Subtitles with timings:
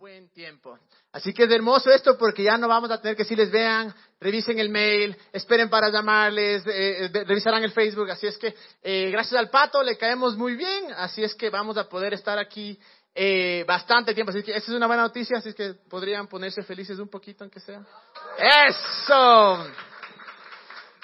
[0.00, 0.78] buen tiempo.
[1.12, 3.94] Así que es hermoso esto porque ya no vamos a tener que si les vean,
[4.18, 8.10] revisen el mail, esperen para llamarles, eh, eh, revisarán el Facebook.
[8.10, 11.76] Así es que eh, gracias al pato le caemos muy bien, así es que vamos
[11.76, 12.78] a poder estar aquí
[13.66, 14.30] bastante tiempo.
[14.30, 17.44] Así que esa es una buena noticia, así es que podrían ponerse felices un poquito
[17.44, 17.84] aunque sea.
[18.38, 19.66] Eso.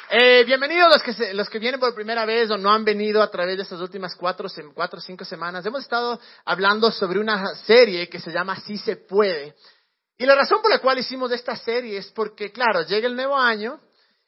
[0.08, 3.28] Eh, bienvenidos los que, los que vienen por primera vez o no han venido a
[3.28, 5.66] través de estas últimas cuatro, cuatro o cinco semanas.
[5.66, 9.56] Hemos estado hablando sobre una serie que se llama Sí se puede.
[10.16, 13.36] Y la razón por la cual hicimos esta serie es porque, claro, llega el nuevo
[13.36, 13.80] año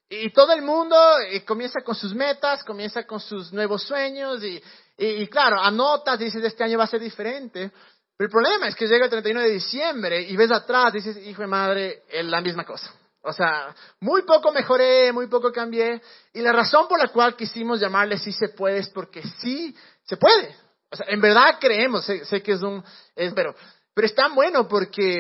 [0.08, 4.60] y todo el mundo eh, comienza con sus metas, comienza con sus nuevos sueños y,
[4.96, 7.70] y, claro, anotas, dices, este año va a ser diferente.
[8.16, 11.42] Pero el problema es que llega el 31 de diciembre y ves atrás, dices, hijo
[11.42, 12.92] de madre, es la misma cosa.
[13.28, 16.00] O sea, muy poco mejoré, muy poco cambié.
[16.32, 20.16] Y la razón por la cual quisimos llamarle sí se puede es porque sí se
[20.16, 20.56] puede.
[20.90, 22.82] O sea, en verdad creemos, sé, que es un,
[23.14, 23.54] es, pero,
[23.92, 25.18] pero es tan bueno porque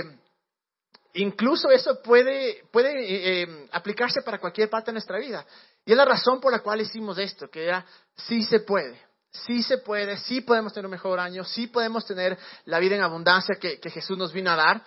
[1.12, 5.44] incluso eso puede, puede eh, eh, aplicarse para cualquier parte de nuestra vida.
[5.84, 7.84] Y es la razón por la cual hicimos esto, que era
[8.16, 8.98] sí se puede.
[9.30, 13.02] Sí se puede, sí podemos tener un mejor año, sí podemos tener la vida en
[13.02, 14.82] abundancia que, que Jesús nos vino a dar.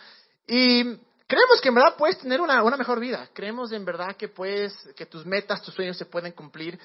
[0.47, 0.97] Y
[1.31, 3.29] Creemos que en verdad puedes tener una, mejor vida.
[3.31, 6.77] Creemos en verdad que puedes, que tus metas, tus sueños se pueden cumplir.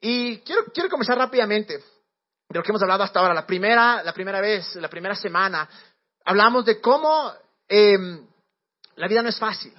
[0.00, 1.84] Y quiero, quiero comenzar rápidamente de
[2.58, 3.34] lo que hemos hablado hasta ahora.
[3.34, 5.68] La primera, la primera vez, la primera semana,
[6.24, 7.34] hablamos de cómo
[7.68, 8.26] em,
[8.94, 9.74] la vida no es fácil.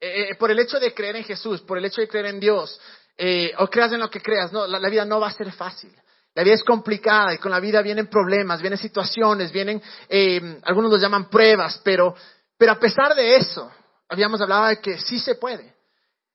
[0.00, 2.38] Eh, eh, por el hecho de creer en Jesús, por el hecho de creer en
[2.38, 2.80] Dios,
[3.16, 5.92] eh, o creas en lo que creas, no, la, vida no va a ser fácil.
[6.36, 10.92] La vida es complicada y con la vida vienen problemas, vienen situaciones, vienen, em, algunos
[10.92, 12.14] los llaman pruebas, pero
[12.62, 13.68] pero a pesar de eso,
[14.08, 15.74] habíamos hablado de que sí se puede,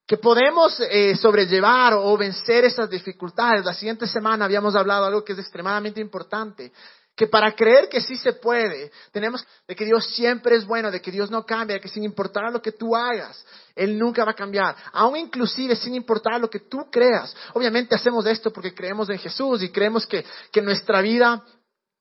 [0.06, 3.64] que podemos eh, sobrellevar o vencer esas dificultades.
[3.64, 6.74] La siguiente semana habíamos hablado de algo que es extremadamente importante,
[7.16, 11.02] que para creer que sí se puede, tenemos de que Dios siempre es bueno, de
[11.02, 14.32] que Dios no cambia, de que sin importar lo que tú hagas, Él nunca va
[14.32, 17.34] a cambiar, aún inclusive sin importar lo que tú creas.
[17.54, 21.42] Obviamente hacemos esto porque creemos en Jesús y creemos que, que nuestra vida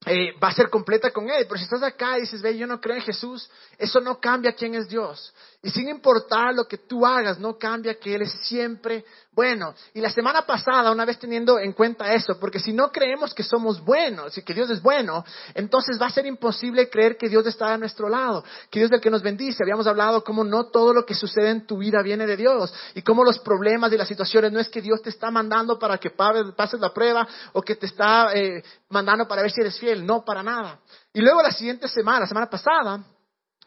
[0.07, 1.45] eh, va a ser completa con Él.
[1.47, 4.53] Pero si estás acá y dices, ve, yo no creo en Jesús, eso no cambia
[4.53, 5.33] quién es Dios.
[5.61, 9.03] Y sin importar lo que tú hagas, no cambia que Él es siempre
[9.37, 9.75] bueno.
[9.93, 13.43] Y la semana pasada, una vez teniendo en cuenta eso, porque si no creemos que
[13.43, 17.45] somos buenos y que Dios es bueno, entonces va a ser imposible creer que Dios
[17.45, 19.61] está a nuestro lado, que Dios es el que nos bendice.
[19.61, 23.03] Habíamos hablado cómo no todo lo que sucede en tu vida viene de Dios y
[23.03, 26.09] cómo los problemas y las situaciones no es que Dios te está mandando para que
[26.09, 30.03] pases la prueba o que te está eh, mandando para ver si eres fiel.
[30.03, 30.79] No, para nada.
[31.13, 33.03] Y luego la siguiente semana, la semana pasada,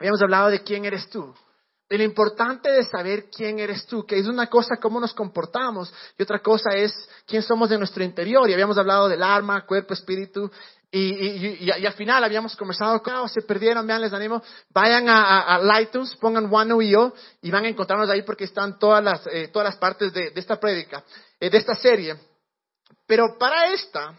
[0.00, 1.32] habíamos hablado de quién eres tú
[1.98, 6.22] lo importante de saber quién eres tú, que es una cosa cómo nos comportamos y
[6.22, 6.92] otra cosa es
[7.26, 8.48] quién somos de nuestro interior.
[8.48, 10.50] Y habíamos hablado del alma, cuerpo, espíritu.
[10.92, 16.16] Y, al final habíamos conversado, claro, se perdieron, vean, les animo, vayan a, a, iTunes,
[16.16, 17.12] pongan One yo
[17.42, 20.58] y van a encontrarnos ahí porque están todas las, eh, todas las partes de, esta
[20.58, 21.04] prédica,
[21.38, 22.16] eh, de esta serie.
[23.06, 24.14] Pero para esta,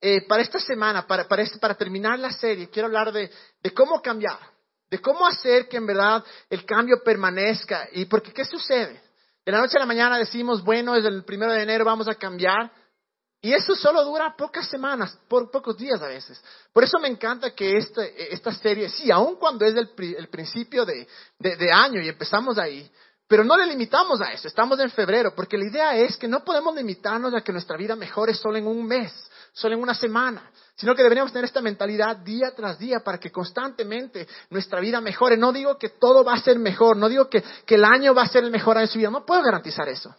[0.00, 3.30] eh, para esta semana, para, para, este, para terminar la serie, quiero hablar de,
[3.62, 4.38] de cómo cambiar
[4.90, 7.88] de cómo hacer que en verdad el cambio permanezca.
[7.92, 9.00] Y porque, ¿qué sucede?
[9.44, 12.14] De la noche a la mañana decimos, bueno, desde el primero de enero vamos a
[12.14, 12.70] cambiar.
[13.40, 16.42] Y eso solo dura pocas semanas, por pocos días a veces.
[16.72, 20.84] Por eso me encanta que esta, esta serie, sí, aun cuando es el, el principio
[20.84, 21.06] de,
[21.38, 22.90] de año y empezamos ahí,
[23.28, 26.42] pero no le limitamos a eso, estamos en febrero, porque la idea es que no
[26.42, 29.12] podemos limitarnos a que nuestra vida mejore solo en un mes,
[29.58, 33.32] solo en una semana sino que deberíamos tener esta mentalidad día tras día para que
[33.32, 35.36] constantemente nuestra vida mejore.
[35.36, 38.28] No digo que todo va a ser mejor, no digo que, el año va a
[38.28, 40.14] ser el mejor año de su vida, no puedo garantizar eso.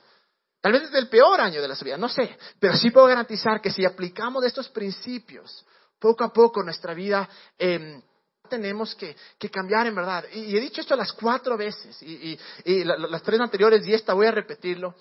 [0.59, 3.61] Tal vez es el peor año de la vida, no sé, pero sí puedo garantizar
[3.61, 5.66] que si aplicamos estos principios,
[5.97, 8.01] poco a poco nuestra vida em,
[8.50, 9.16] tenemos que,
[9.50, 10.25] cambiar en verdad.
[10.33, 12.38] Y, he dicho esto las cuatro veces, y,
[12.83, 14.94] las tres anteriores, y esta voy a repetirlo.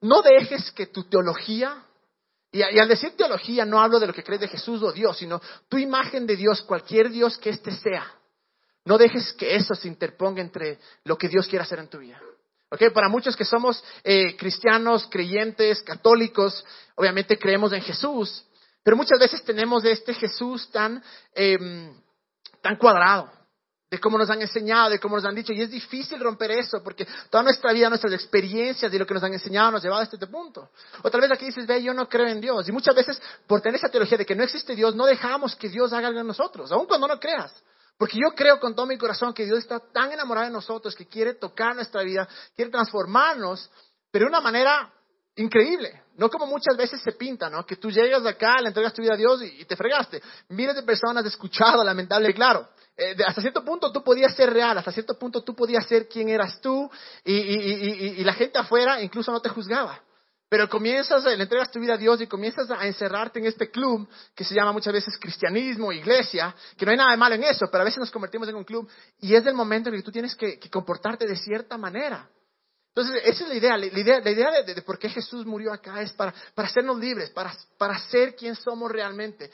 [0.00, 1.84] No dejes que tu teología
[2.54, 5.42] y, al decir teología no hablo de lo que crees de Jesús o Dios, sino
[5.68, 8.06] tu imagen de Dios, cualquier Dios que éste sea.
[8.84, 12.20] No dejes que eso se interponga entre lo que Dios quiere hacer en tu vida.
[12.70, 16.64] Okay, para muchos que somos eh, cristianos, creyentes, católicos,
[16.94, 18.44] obviamente creemos en Jesús,
[18.84, 21.02] pero muchas veces tenemos este Jesús tan,
[21.34, 21.92] em,
[22.62, 23.32] tan cuadrado
[23.94, 25.52] de cómo nos han enseñado, de cómo nos han dicho.
[25.52, 29.22] Y es difícil romper eso, porque toda nuestra vida, nuestras experiencias y lo que nos
[29.22, 30.70] han enseñado nos ha llevado hasta este punto.
[31.02, 32.68] Otra vez aquí dices, ve, yo no creo en Dios.
[32.68, 35.68] Y muchas veces, por tener esa teología de que no existe Dios, no dejamos que
[35.68, 37.54] Dios haga algo en nosotros, aun cuando no creas.
[37.96, 41.06] Porque yo creo con todo mi corazón que Dios está tan enamorado de nosotros, que
[41.06, 43.70] quiere tocar nuestra vida, quiere transformarnos,
[44.10, 44.92] pero de una manera
[45.36, 46.03] increíble.
[46.16, 47.66] No como muchas veces se pinta, ¿no?
[47.66, 50.22] Que tú llegas acá, le entregas tu vida a Dios y, te fregaste.
[50.48, 52.68] Miles de personas han escuchado, lamentable, claro.
[52.96, 56.28] eh, hasta cierto punto tú podías ser real, hasta cierto punto tú podías ser quien
[56.28, 56.88] eras tú
[57.24, 60.00] y, la gente afuera incluso no te juzgaba.
[60.48, 64.08] Pero comienzas, le entregas tu vida a Dios y comienzas a encerrarte en este club
[64.36, 67.66] que se llama muchas veces cristianismo, iglesia, que no hay nada de malo en eso,
[67.72, 68.88] pero a veces nos convertimos en un club
[69.18, 72.28] y es el momento en que tú tienes que, comportarte de cierta manera.
[72.94, 73.76] Entonces, esa es la idea.
[73.76, 77.30] La idea, la idea de, por qué Jesús murió acá es para, para hacernos libres,
[77.30, 79.50] para, para ser quien somos realmente.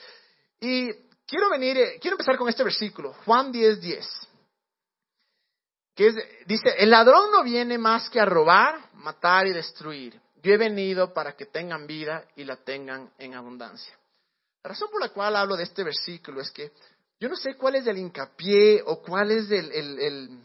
[0.60, 0.92] Y
[1.26, 4.28] quiero venir, eh, quiero empezar con este versículo, Juan 10, 10.
[5.94, 6.12] Que
[6.46, 10.20] dice, el ladrón no viene más que a robar, matar y destruir.
[10.42, 13.98] Yo he venido para que tengan vida y la tengan en abundancia.
[14.62, 16.72] La razón por la cual hablo de este versículo es que
[17.18, 20.42] yo no sé cuál es el hincapié o cuál es el,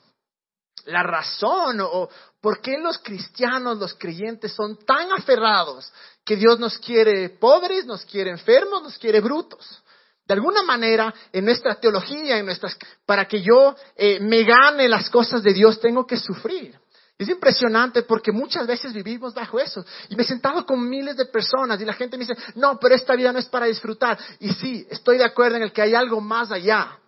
[0.86, 2.10] la razón o
[2.42, 5.92] por qué los cristianos, los creyentes son tan aferrados
[6.24, 9.84] que Dios nos quiere pobres, nos quiere enfermos, nos quiere brutos.
[10.28, 15.10] De alguna manera, en nuestra teología, en nuestras, para que yo eh, me gane las
[15.10, 16.76] cosas de Dios, tengo que sufrir.
[17.18, 19.86] Es impresionante porque muchas veces vivimos bajo eso.
[20.10, 22.96] Y me he sentado con miles de personas y la gente me dice, no, pero
[22.96, 24.18] esta vida no es para disfrutar.
[24.40, 27.00] Y sí, estoy de acuerdo en el que hay algo más allá.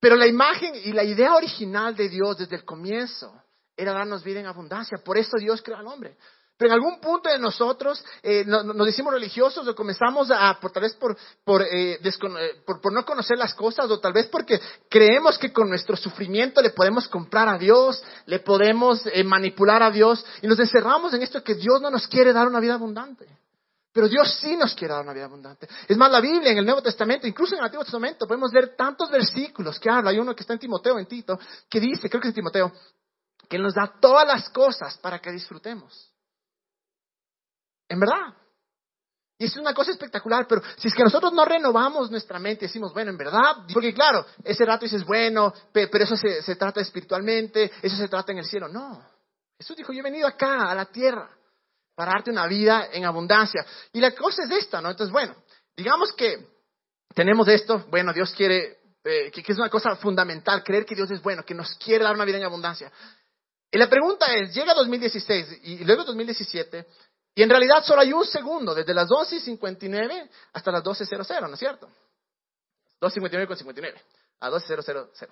[0.00, 3.32] Pero la imagen y la idea original de Dios desde el comienzo
[3.76, 4.98] era darnos vida en abundancia.
[5.04, 6.16] Por eso Dios creó al hombre.
[6.60, 10.82] Pero en algún punto de nosotros eh, nos, decimos religiosos o comenzamos a, por, tal
[10.82, 11.16] vez por,
[11.62, 14.60] eh, eh, por, por, no conocer las cosas o tal vez porque
[14.90, 20.22] creemos que con nuestro sufrimiento le podemos comprar a Dios, le podemos manipular a Dios
[20.42, 23.26] y nos encerramos en esto que Dios no nos quiere dar una vida abundante.
[23.92, 25.68] Pero Dios sí nos quiere dar una vida abundante.
[25.88, 28.76] Es más, la Biblia en el Nuevo Testamento, incluso en el Antiguo Testamento, podemos ver
[28.76, 30.10] tantos versículos que habla.
[30.10, 31.38] Hay uno que está en Timoteo, en Tito,
[31.68, 32.72] que dice, creo que es Timoteo,
[33.48, 36.12] que nos da todas las cosas para que disfrutemos.
[37.88, 38.34] En verdad.
[39.36, 42.92] Y es una cosa espectacular, pero si es que nosotros no renovamos nuestra mente decimos,
[42.92, 47.96] bueno, en verdad, porque claro, ese rato dices, bueno, pero eso se trata espiritualmente, eso
[47.96, 48.68] se trata en el cielo.
[48.68, 49.02] No.
[49.58, 51.28] Jesús dijo, yo he venido acá, a la tierra,
[52.00, 53.62] para darte una vida en abundancia.
[53.92, 54.88] Y la cosa es esta, ¿no?
[54.88, 55.36] Entonces, bueno,
[55.76, 56.48] digamos que
[57.14, 61.10] tenemos esto, bueno, Dios quiere, eh, que, que, es una cosa fundamental, creer que Dios
[61.10, 62.90] es bueno, que nos quiere dar una vida en abundancia.
[63.70, 66.86] Y la pregunta es, llega 2016 y luego 2017,
[67.34, 71.58] y en realidad solo hay un segundo, desde las 12.59 hasta las 12.00, ¿no es
[71.58, 71.86] cierto?
[72.98, 74.00] 2.59 con 59,
[74.40, 75.28] a 12.000.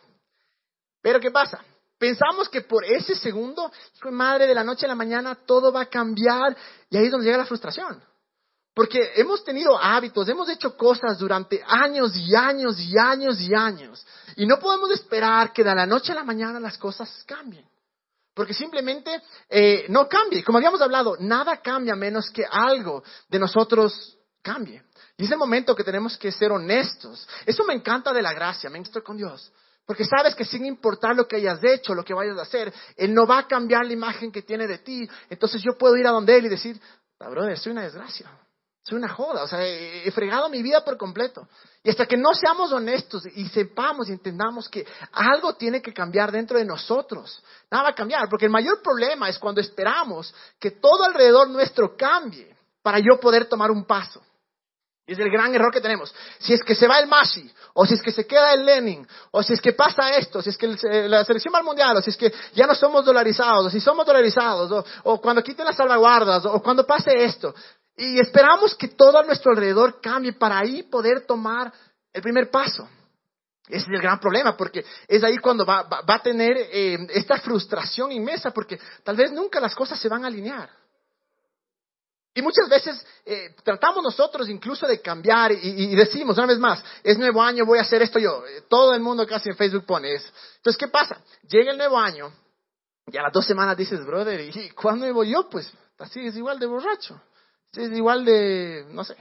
[1.01, 1.65] Pero ¿qué pasa?
[1.99, 5.83] Pensamos que por ese segundo, hijo madre, de la noche a la mañana todo va
[5.83, 6.57] a cambiar
[6.91, 8.01] y ahí es donde llega la frustración.
[8.73, 14.07] Porque hemos tenido hábitos, hemos hecho cosas durante años y años y años y años.
[14.37, 17.67] Y no podemos esperar que de la noche a la mañana las cosas cambien.
[18.33, 20.45] Porque simplemente eh, no cambie.
[20.45, 24.85] Como habíamos hablado, nada cambia menos que algo de nosotros cambie.
[25.17, 27.27] Y es el momento que tenemos que ser honestos.
[27.45, 29.51] Eso me encanta de la gracia, me estoy con Dios.
[29.89, 33.15] Porque sabes que sin importar lo que hayas hecho, lo que vayas a hacer, Él
[33.15, 35.09] no va a cambiar la imagen que tiene de ti.
[35.31, 36.79] Entonces yo puedo ir a donde Él y decir,
[37.19, 38.31] brother, soy una desgracia.
[38.83, 41.49] Soy una joda, o sea, he, fregado mi vida por completo.
[41.83, 46.33] Y hasta que no seamos honestos y sepamos y entendamos que algo tiene que cambiar
[46.33, 50.73] dentro de nosotros, nada va a cambiar, porque el mayor problema es cuando esperamos que
[50.73, 54.23] todo alrededor nuestro cambie para yo poder tomar un paso.
[55.09, 56.15] Es el gran error que tenemos.
[56.39, 59.09] Si es que se va el Mashi, o si es que se queda el Lenin,
[59.31, 60.69] o si es que pasa esto, si es que
[61.09, 63.81] la selección va al mundial, o si es que ya no somos dolarizados, o si
[63.81, 67.55] somos dolarizados, o, o cuando quiten las salvaguardas, o cuando pase esto,
[67.97, 71.73] y esperamos que todo a nuestro alrededor cambie para ahí poder tomar
[72.13, 72.87] el primer paso.
[73.67, 78.13] Ese es el gran problema, porque es ahí cuando va, a tener eh, esta frustración
[78.13, 80.71] inmensa, porque tal vez nunca las cosas se van a alinear.
[82.39, 87.19] Y muchas veces eh, tratamos nosotros incluso de cambiar y, decimos, una vez más, es
[87.19, 88.47] nuevo año, voy a hacer esto yo.
[88.47, 90.29] Eh, todo el mundo casi en Facebook pone eso.
[90.59, 91.21] Entonces, ¿qué pasa?
[91.49, 92.33] Llega el nuevo año
[93.09, 95.49] y a las dos semanas dices, brother, ¿y cuándo voy yo?
[95.49, 95.69] Pues
[95.99, 97.21] así es igual de borracho.
[97.73, 99.17] Es igual de, no sé.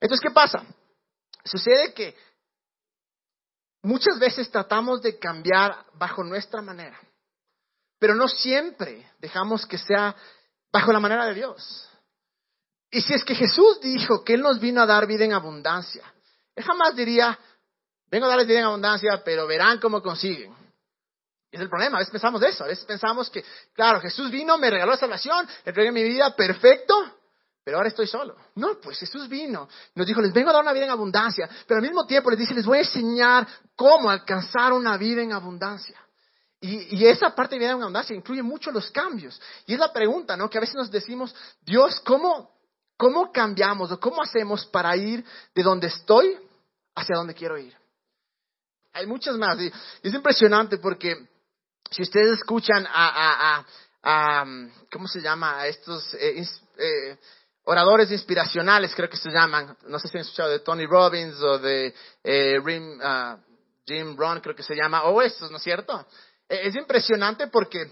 [0.00, 0.66] Entonces, ¿qué pasa?
[1.44, 2.16] Sucede que
[3.82, 6.98] muchas veces tratamos de cambiar bajo nuestra manera,
[8.00, 10.16] pero no siempre dejamos que sea
[10.72, 11.92] bajo la manera de Dios.
[12.96, 16.02] Y si es que Jesús dijo que Él nos vino a dar vida en abundancia,
[16.54, 17.38] Él jamás diría,
[18.10, 20.54] vengo a darles vida en abundancia, pero verán cómo consiguen.
[21.52, 24.70] Es el problema, a veces pensamos eso, a veces pensamos que, claro, Jesús vino, me
[24.70, 26.94] regaló la salvación, entregué mi vida, perfecto,
[27.62, 28.34] pero ahora estoy solo.
[28.54, 31.76] No, pues Jesús vino, nos dijo, les vengo a dar una vida en abundancia, pero
[31.76, 36.00] al mismo tiempo les dice, les voy a enseñar cómo alcanzar una vida en abundancia.
[36.62, 39.38] Y, esa parte de vida en abundancia incluye mucho los cambios.
[39.66, 40.48] Y es la pregunta, ¿no?
[40.48, 42.55] Que a veces nos decimos, Dios, ¿cómo,
[42.96, 45.24] cómo cambiamos o cómo hacemos para ir
[45.54, 46.38] de donde estoy
[46.94, 47.76] hacia donde quiero ir?
[48.92, 49.60] Hay muchas más.
[49.60, 49.70] Y
[50.02, 51.28] es impresionante porque
[51.90, 53.64] si ustedes escuchan a,
[54.02, 54.44] a,
[54.90, 55.60] ¿cómo se llama?
[55.60, 56.42] A estos eh,
[56.78, 57.18] eh,
[57.64, 59.76] oradores inspiracionales, creo que se llaman.
[59.86, 63.38] No sé si han escuchado de Tony Robbins o de eh, ah,
[63.84, 66.06] Jim Brown, creo que se llama, o estos, ¿no es cierto?
[66.48, 67.90] es impresionante porque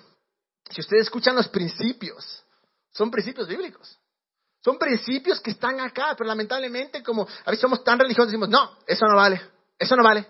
[0.71, 2.45] si ustedes escuchan los principios,
[2.93, 3.99] son principios bíblicos.
[4.65, 8.79] Son principios que están acá, pero lamentablemente como a veces somos tan religiosos decimos, no,
[8.87, 9.39] eso no vale,
[9.79, 10.27] eso no vale.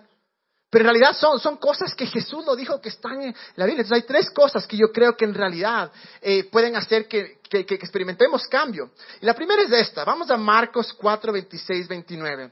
[0.69, 3.83] Pero en realidad son, son cosas que Jesús lo dijo que están en la Biblia.
[3.83, 5.89] Entonces hay tres cosas que yo creo que en realidad
[6.19, 8.91] eh, pueden hacer que, que, experimentemos cambio.
[9.21, 10.03] Y la primera es esta.
[10.03, 12.51] Vamos a Marcos 4, 26, 29.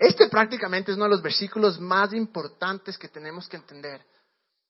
[0.00, 4.04] Este prácticamente es uno de los versículos más importantes que tenemos que entender.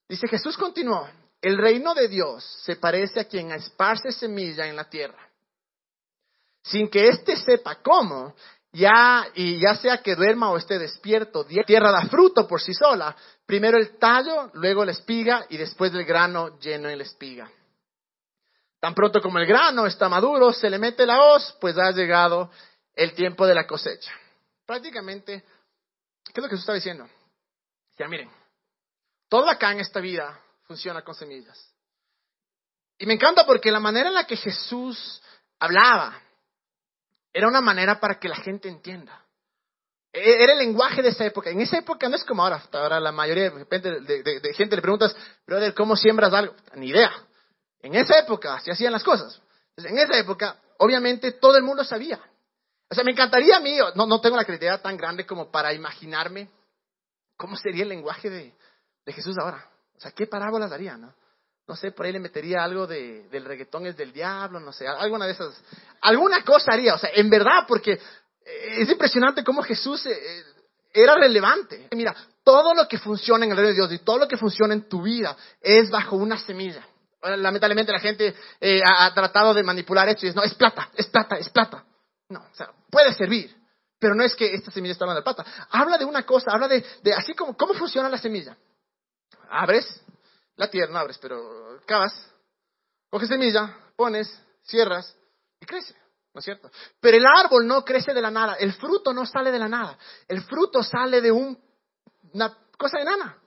[0.07, 1.09] Dice Jesús continuó,
[1.41, 5.25] el reino de Dios se parece a quien esparce semilla en la tierra
[6.66, 8.35] sin que éste sepa cómo,
[8.73, 13.16] ya, y ya sea que duerma o esté despierto, tierra da fruto por sí sola,
[13.46, 17.50] primero el tallo, luego la espiga y después el grano lleno en la espiga.
[18.80, 22.50] Tan pronto como el grano está maduro, se le mete la hoz, pues ha llegado
[22.94, 24.12] el tiempo de la cosecha.
[24.66, 25.42] Prácticamente,
[26.25, 27.08] ¿qué es lo que Jesús está diciendo?
[27.96, 28.30] Ya miren,
[29.28, 31.73] todo acá en esta vida funciona con semillas.
[32.99, 35.23] Y me encanta porque la manera en la que Jesús
[35.58, 36.20] hablaba,
[37.37, 39.23] era una manera para que la gente entienda.
[40.11, 41.50] E, era el lenguaje de esa época.
[41.50, 42.62] En esa época no es como ahora.
[42.73, 45.14] Ahora la mayoría de, gente le preguntas,
[45.47, 46.55] brother, ¿cómo siembras algo?
[46.76, 47.12] Ni idea.
[47.81, 49.43] En esa época así hacían las cosas.
[49.76, 52.19] en esa época, obviamente, todo el mundo sabía.
[52.88, 55.75] O sea, me encantaría a mí, no, no tengo la credibilidad tan grande como para
[55.75, 56.49] imaginarme
[57.37, 58.55] cómo sería el lenguaje de,
[59.05, 59.69] de Jesús ahora.
[59.95, 61.12] O sea, ¿qué parábolas daría, no?
[61.68, 64.87] No sé, por ahí le metería algo de, del reggaetón es del diablo, no sé,
[64.87, 65.61] alguna de esas,
[66.00, 68.00] alguna cosa haría, o sea, en verdad, porque eh,
[68.78, 70.44] es impresionante cómo Jesús eh,
[70.92, 71.88] era relevante.
[71.92, 74.73] Mira, todo lo que funciona en el reino de Dios y todo lo que funciona
[74.73, 76.87] en tu vida es bajo una semilla.
[77.23, 81.06] Lamentablemente la gente eh, ha, tratado de manipular esto y dice, no, es plata, es
[81.08, 81.85] plata, es plata.
[82.28, 83.52] No, o sea, puede servir,
[83.99, 85.44] pero no es que esta semilla está hablando de plata.
[85.70, 88.56] Habla de una cosa, habla de, de así como, ¿cómo funciona la semilla?
[89.50, 90.02] Abres,
[90.57, 92.13] la tierra abres, pero cavas,
[93.11, 94.29] coges semilla, pones,
[94.63, 95.17] cierras
[95.61, 95.95] y crece,
[96.35, 96.71] ¿no es cierto?
[97.01, 99.99] Pero el árbol no crece de la nada, el fruto no sale de la nada,
[100.29, 103.39] el fruto sale de una cosa enana,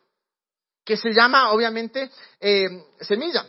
[0.86, 2.68] que se llama obviamente eh,
[3.01, 3.46] semilla.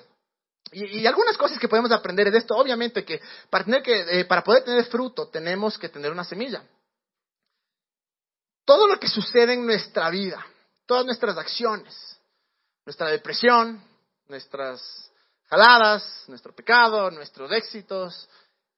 [0.73, 4.45] Y, algunas cosas que podemos aprender de esto, obviamente que para, tener que, eh, para
[4.45, 6.62] poder tener fruto tenemos que tener una semilla.
[8.64, 10.47] Todo lo que sucede en nuestra vida,
[10.87, 12.10] todas nuestras acciones,
[12.84, 13.82] nuestra depresión,
[14.28, 15.10] nuestras
[15.49, 18.28] jaladas, nuestro pecado, nuestros éxitos,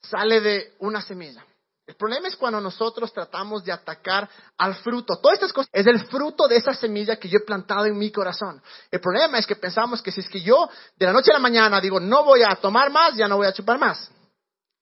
[0.00, 1.44] sale de una semilla.
[1.84, 5.18] El problema es cuando nosotros tratamos de atacar al fruto.
[5.20, 8.10] Todas estas cosas es el fruto de esa semilla que yo he plantado en mi
[8.12, 8.62] corazón.
[8.90, 11.40] El problema es que pensamos que si es que yo de la noche a la
[11.40, 14.10] mañana digo no voy a tomar más, ya no voy a chupar más.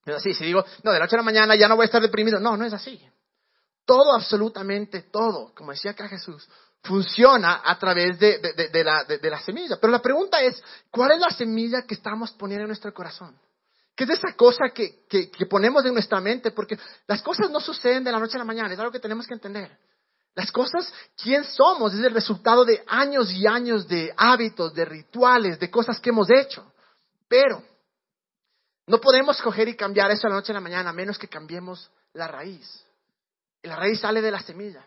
[0.04, 1.86] Es así, si digo no, de la noche a la mañana ya no voy a
[1.86, 2.38] estar deprimido.
[2.38, 3.00] No, no es así.
[3.86, 6.48] Todo, absolutamente todo, como decía acá Jesús,
[6.82, 8.40] funciona a través de,
[8.84, 9.76] la, semilla.
[9.80, 13.36] Pero la pregunta es, ¿cuál es la semilla que estamos poniendo en nuestro corazón?
[13.94, 15.04] ¿Qué es esa cosa que,
[15.48, 16.52] ponemos en nuestra mente?
[16.52, 19.26] Porque las cosas no suceden de la noche a la mañana, es algo que tenemos
[19.26, 19.76] que entender.
[20.34, 25.58] Las cosas, quién somos, es el resultado de años y años de hábitos, de rituales,
[25.58, 26.72] de cosas que hemos hecho.
[27.28, 27.62] Pero
[28.86, 31.28] no podemos coger y cambiar eso de la noche a la mañana, a menos que
[31.28, 32.84] cambiemos la raíz.
[33.62, 34.86] La raíz sale de la semilla.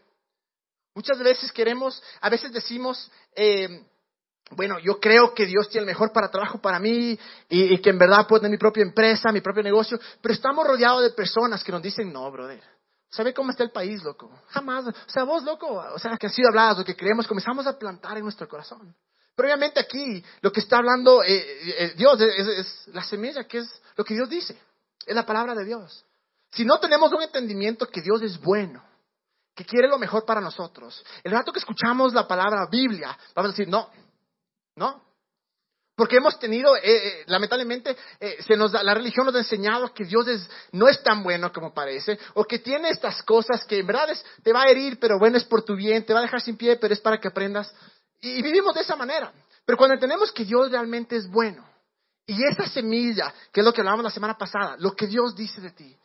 [0.95, 3.85] Muchas veces queremos, a veces decimos, eh,
[4.51, 7.17] bueno, yo creo que Dios tiene el mejor para trabajo para mí
[7.49, 11.01] y, que en verdad puedo tener mi propia empresa, mi propio negocio, pero estamos rodeados
[11.01, 12.61] de personas que nos dicen, no, brother,
[13.09, 14.31] ¿sabe cómo está el país, loco?
[14.49, 17.65] Jamás, o sea, vos, loco, o sea, que ha sido hablado, lo que creemos, comenzamos
[17.65, 18.95] a plantar en nuestro corazón.
[19.35, 21.43] Pero obviamente aquí lo que está hablando eh,
[21.79, 24.55] eh, Dios es la semilla, que es lo que Dios dice,
[25.07, 26.05] es la palabra de Dios.
[26.51, 28.83] Si no tenemos un entendimiento que Dios es bueno,
[29.55, 31.03] que quiere lo mejor para nosotros.
[31.23, 33.89] El rato que escuchamos la palabra Biblia, vamos a decir, no,
[34.75, 35.03] no.
[35.95, 40.05] Porque hemos tenido, eh, eh, lamentablemente, eh, se nos la religión nos ha enseñado que
[40.05, 43.85] Dios es, no es tan bueno como parece, o que tiene estas cosas que en
[43.85, 44.09] verdad
[44.41, 46.57] te va a herir, pero bueno, es por tu bien, te va a dejar sin
[46.57, 47.71] pie, pero es para que aprendas.
[48.21, 49.31] Y, y vivimos de esa manera.
[49.65, 51.63] Pero cuando entendemos que Dios realmente es bueno,
[52.25, 55.61] y esa semilla, que es lo que hablábamos la semana pasada, lo que Dios dice
[55.61, 55.95] de ti,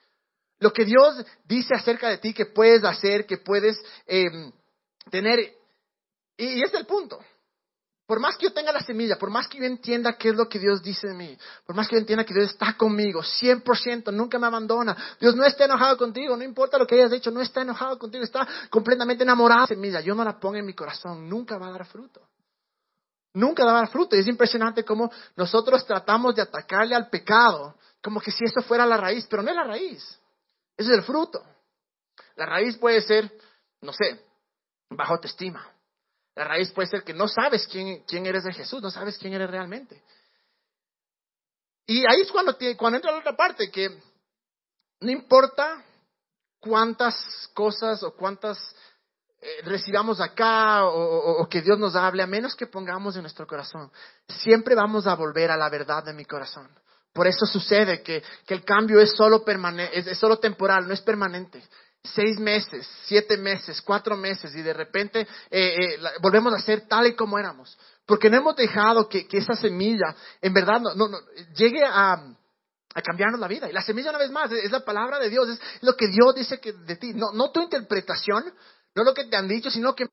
[0.61, 4.53] lo que Dios dice acerca de ti que puedes hacer, que puedes em,
[5.11, 5.55] tener.
[6.37, 7.19] Y, es el punto.
[8.07, 10.49] Por más que yo tenga la semilla, por más que yo entienda qué es lo
[10.49, 11.37] que Dios dice de mí,
[11.67, 15.45] por más que yo entienda que Dios está conmigo, 100%, nunca me abandona, Dios no
[15.45, 19.25] está enojado contigo, no importa lo que hayas hecho, no está enojado contigo, está completamente
[19.25, 21.85] enamorado de la semilla, yo no la pongo en mi corazón, nunca va a dar
[21.85, 22.23] fruto.
[23.35, 24.17] Nunca va a dar fruto.
[24.17, 28.87] Y es impresionante cómo nosotros tratamos de atacarle al pecado, como que si eso fuera
[28.87, 30.19] la raíz, pero no es la raíz,
[30.79, 31.45] ese es el fruto.
[32.37, 33.31] La raíz puede ser,
[33.83, 34.25] no sé,
[34.89, 35.79] bajo autoestima
[36.39, 39.33] la raíz puede ser que no sabes quién, quién eres de Jesús, no sabes quién
[39.33, 40.01] eres realmente.
[41.85, 43.91] Y ahí es cuando, cuando entra la otra parte, que
[45.01, 45.85] no importa
[46.61, 47.17] cuántas
[47.55, 48.57] cosas o cuántas
[49.41, 53.45] eh, recibamos acá o, o, que Dios nos hable, a menos que pongamos en nuestro
[53.45, 53.91] corazón,
[54.29, 56.71] siempre vamos a volver a la verdad de mi corazón.
[57.13, 59.45] Por eso sucede que, que el cambio es solo,
[59.93, 61.63] es, es solo temporal, no es permanente
[62.03, 67.07] seis meses, siete meses, cuatro meses y de repente eh, eh, volvemos a ser tal
[67.07, 67.77] y como éramos.
[68.07, 71.19] Porque no hemos dejado que, esa semilla en verdad no, no,
[71.55, 72.35] llegue a,
[73.05, 73.69] cambiarnos la vida.
[73.69, 76.35] Y la semilla una vez más es la palabra de Dios, es lo que Dios
[76.35, 78.53] dice que de ti, no, no tu interpretación,
[78.95, 80.07] no lo que te han dicho, sino que...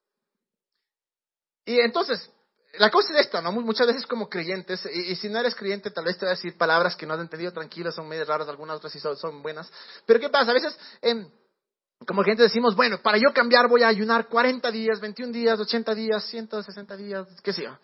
[1.65, 2.29] Y entonces,
[2.79, 3.51] la cosa es esta, ¿no?
[3.51, 6.57] Muchas veces como creyentes, y, si no eres creyente, tal vez te voy a decir
[6.57, 9.71] palabras que no has entendido, tranquilo, son medio raras, algunas otras sí son, buenas.
[10.05, 10.51] Pero ¿qué pasa?
[10.51, 10.77] A veces...
[11.01, 11.27] Eh,
[12.05, 15.95] como gente decimos, bueno, para yo cambiar voy a ayunar 40 días, 21 días, 80
[15.95, 17.77] días, 160 días, qué sé yo.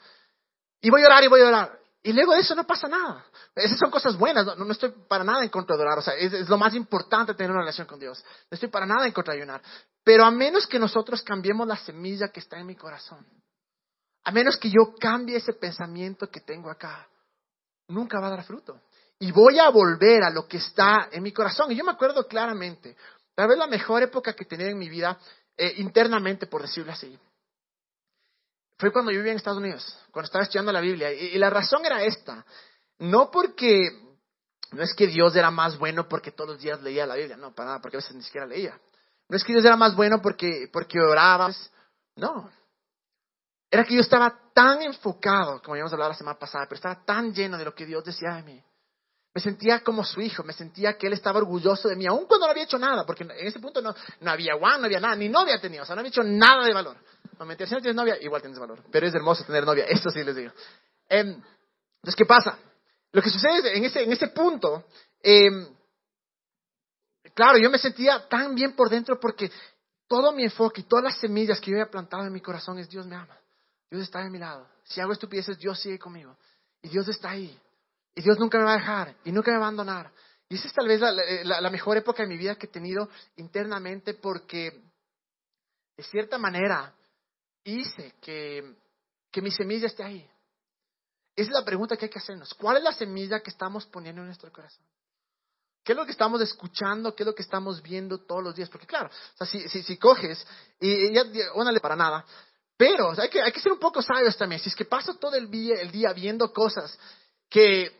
[0.81, 1.79] Y voy a orar y voy a orar.
[2.03, 3.23] Y luego de eso no pasa nada.
[3.55, 5.99] Esas son cosas buenas, no, no estoy para nada en contra de orar.
[5.99, 8.23] O sea, es, es, lo más importante tener una relación con Dios.
[8.49, 9.61] No estoy para nada en contra de ayunar.
[10.03, 13.25] Pero a menos que nosotros cambiemos la semilla que está en mi corazón,
[14.23, 17.07] a menos que yo cambie ese pensamiento que tengo acá,
[17.87, 18.81] nunca va a dar fruto.
[19.19, 21.71] Y voy a volver a lo que está en mi corazón.
[21.71, 22.95] Y yo me acuerdo claramente,
[23.35, 25.17] Tal vez la mejor época que tenido en mi vida,
[25.57, 27.17] eh, internamente, por decirlo así,
[28.77, 31.11] fue cuando yo vivía en Estados Unidos, cuando estaba estudiando la Biblia.
[31.13, 32.45] Y, la razón era esta.
[32.99, 33.89] No porque,
[34.71, 37.53] no es que Dios era más bueno porque todos los días leía la Biblia, no,
[37.53, 38.79] para nada, porque a veces ni siquiera leía.
[39.29, 41.51] No es que Dios era más bueno porque, porque oraba,
[42.15, 42.51] no.
[43.71, 47.33] Era que yo estaba tan enfocado, como habíamos hablado la semana pasada, pero estaba tan
[47.33, 48.61] lleno de lo que Dios decía de mí,
[49.33, 52.47] me sentía como su hijo, me sentía que él estaba orgulloso de mí, aun cuando
[52.47, 55.15] no había hecho nada, porque en ese punto no, no había guan, no había nada,
[55.15, 56.97] ni novia tenía, o sea, no había hecho nada de valor.
[57.39, 60.11] No me si no tienes novia, igual tienes valor, pero es hermoso tener novia, esto
[60.11, 60.51] sí les digo.
[61.07, 62.59] Em, entonces, ¿qué pasa?
[63.13, 64.85] Lo que sucede en ese, en ese punto,
[65.23, 65.49] eh,
[67.33, 69.49] claro, yo me sentía tan bien por dentro porque
[70.07, 72.89] todo mi enfoque y todas las semillas que yo había plantado en mi corazón es
[72.89, 73.40] Dios me ama,
[73.91, 74.67] Dios está de mi lado.
[74.85, 76.37] Si hago estupideces, Dios sigue conmigo
[76.81, 77.59] y Dios está ahí.
[78.15, 80.11] Y Dios nunca me va a dejar y nunca me va a abandonar.
[80.47, 84.13] Y esa es tal vez la, mejor época de mi vida que he tenido internamente
[84.13, 84.81] porque
[85.95, 86.93] de cierta manera
[87.63, 88.75] hice que,
[89.29, 90.29] que mi semilla esté ahí.
[91.35, 92.53] Esa es la pregunta que hay que hacernos.
[92.53, 94.83] ¿Cuál es la semilla que estamos poniendo en nuestro corazón?
[95.83, 97.15] ¿Qué es lo que estamos escuchando?
[97.15, 98.69] ¿Qué es lo que estamos viendo todos los días?
[98.69, 100.45] Porque claro, o sea, si, si, si coges
[100.79, 101.23] y, ya,
[101.55, 102.25] una para nada,
[102.81, 104.59] pero hay, que, hay que ser un poco sabios también.
[104.59, 106.97] Si es que paso todo el día, el día viendo cosas
[107.47, 107.95] que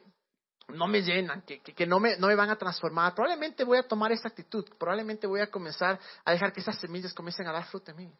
[0.70, 3.84] no me llenan, que, que, no, me, no me van a transformar, probablemente voy a
[3.84, 7.66] tomar esa actitud, probablemente voy a comenzar a dejar que esas semillas comiencen a dar
[7.66, 8.12] fruto en mí.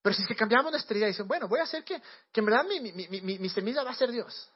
[0.00, 2.00] Pero si es que cambiamos nuestra idea y dicen, bueno, voy a hacer que,
[2.32, 4.50] que en verdad mi, mi, mi, mi, semilla va a ser Dios,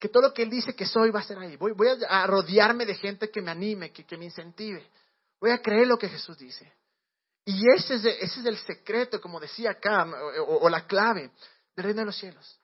[0.00, 2.26] que todo lo que Él dice que soy va a ser ahí, voy, voy a,
[2.26, 4.84] rodearme de gente que me anime, que, que me incentive,
[5.40, 6.72] voy a creer lo que Jesús dice.
[7.48, 10.04] Y ese es, ese es el secreto, como decía acá,
[10.48, 11.30] o, la clave
[11.76, 12.60] del reino de los cielos.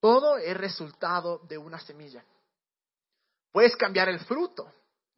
[0.00, 2.24] Todo es resultado de una semilla.
[3.52, 4.66] Puedes cambiar el fruto.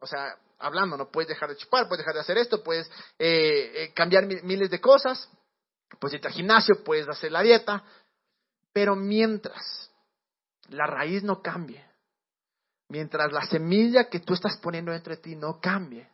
[0.01, 3.73] O sea, hablando, no puedes dejar de chupar, puedes dejar de hacer esto, puedes eh,
[3.77, 5.31] eh, cambiar miles de cosas,
[6.01, 7.85] puedes irte al gimnasio, puedes hacer la dieta,
[8.73, 9.89] pero mientras
[10.71, 11.87] la raíz no cambie,
[12.89, 16.11] mientras la semilla que tú estás poniendo dentro de ti no cambie,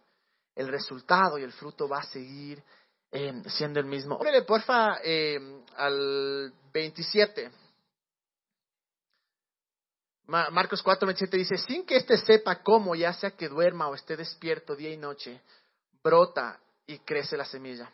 [0.54, 2.62] el resultado y el fruto va a seguir
[3.10, 4.16] eh, siendo el mismo.
[4.16, 4.98] Órale, porfa,
[5.76, 7.50] al 27.
[10.26, 14.16] Marcos 4, 27 dice, sin que éste sepa cómo, ya sea que duerma o esté
[14.16, 15.42] despierto día y noche,
[16.04, 17.90] brota y crece la semilla.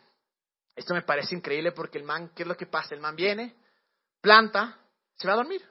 [0.75, 2.93] Esto me parece increíble porque el man, ¿qué es lo que pasa?
[2.93, 3.55] El man viene,
[4.21, 4.79] planta,
[5.15, 5.63] se va a dormir.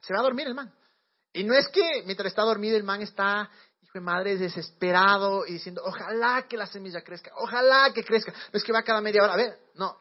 [0.00, 0.74] Se va a dormir el man.
[1.32, 3.48] Y no es que mientras está dormido el man está,
[3.86, 8.32] hijo de madre, desesperado y diciendo, ojalá que la semilla crezca, ojalá que crezca.
[8.32, 9.96] No es que va cada media hora, a ver, no,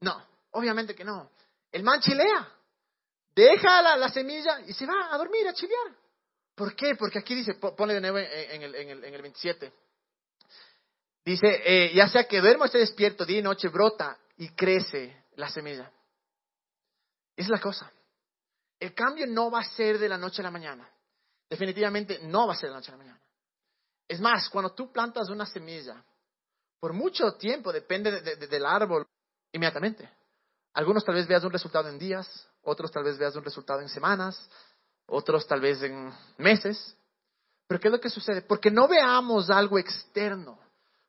[0.00, 1.30] no, obviamente que no.
[1.72, 2.48] El man chilea
[3.34, 5.94] deja la, semilla y se va a dormir, a chilear.
[6.54, 6.94] ¿Por qué?
[6.94, 9.72] Porque aquí dice, ponle de nuevo en el, en el, en el 27.
[11.24, 15.24] Dice, eh, ya sea que duermo o esté despierto, día y noche brota y crece
[15.34, 15.90] la semilla.
[17.36, 17.90] Es la cosa.
[18.78, 20.88] El cambio no va a ser de la noche a la mañana.
[21.48, 23.20] Definitivamente no va a ser de la noche a la mañana.
[24.08, 26.02] Es más, cuando tú plantas una semilla,
[26.80, 29.06] por mucho tiempo depende del árbol
[29.52, 30.08] inmediatamente.
[30.74, 33.88] Algunos tal vez veas un resultado en días, otros tal vez veas un resultado en
[33.88, 34.48] semanas,
[35.06, 36.96] otros tal vez en meses.
[37.66, 38.42] Pero ¿qué es lo que sucede?
[38.42, 40.58] Porque no veamos algo externo,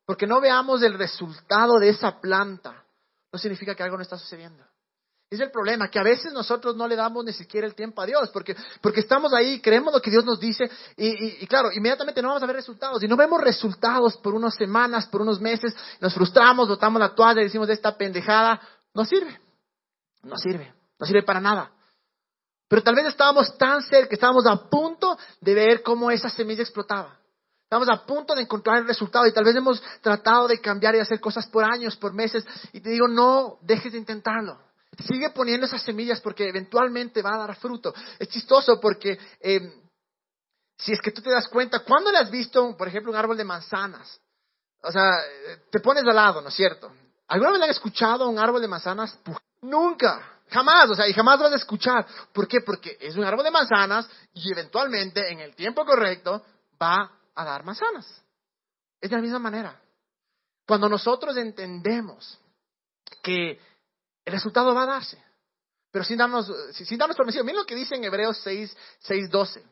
[0.06, 2.86] porque no veamos el resultado de esa planta,
[3.32, 4.66] no significa que algo no está sucediendo.
[5.30, 8.06] Es el problema, que a veces nosotros no le damos ni siquiera el tiempo a
[8.06, 12.30] Dios, porque, porque estamos ahí, creemos lo que Dios nos dice, y, claro, inmediatamente no
[12.30, 13.04] vamos a ver resultados.
[13.04, 17.42] Y no vemos resultados por unas semanas, por unos meses, nos frustramos, botamos la toalla
[17.42, 18.62] y decimos, esta pendejada
[18.94, 19.38] no sirve,
[20.24, 21.72] no sirve, no sirve para nada.
[22.70, 27.20] Pero tal vez estábamos tan cerca, estábamos a punto de ver cómo esa semilla explotaba.
[27.64, 31.00] Estábamos a punto de encontrar el resultado y tal vez hemos tratado de cambiar y
[31.00, 32.46] hacer cosas por años, por meses.
[32.72, 34.67] Y te digo, no dejes de intentarlo.
[35.06, 37.94] Sigue poniendo esas semillas porque eventualmente va a dar fruto.
[38.18, 39.72] Es chistoso porque em,
[40.78, 43.38] si es que tú te das cuenta, ¿cuándo le has visto, por ejemplo, un árbol
[43.38, 44.20] de manzanas?
[44.82, 45.12] O sea,
[45.72, 46.92] te pones al lado, ¿no es cierto?
[47.28, 49.20] ¿Alguna vez le han escuchado un árbol de manzanas?
[49.62, 52.06] Nunca, jamás, o sea, y jamás vas a escuchar.
[52.32, 52.62] ¿Por qué?
[52.62, 56.46] Porque es un árbol de manzanas y eventualmente, en el tiempo correcto,
[56.82, 58.06] va a dar manzanas.
[59.02, 59.80] Es de la misma manera.
[60.66, 62.40] Cuando nosotros entendemos
[63.24, 63.60] que
[64.28, 65.18] el resultado va a darse.
[65.90, 67.46] Pero sin darnos, sin darnos permisión.
[67.46, 69.64] Miren lo que dice en Hebreos 6, 6, 12.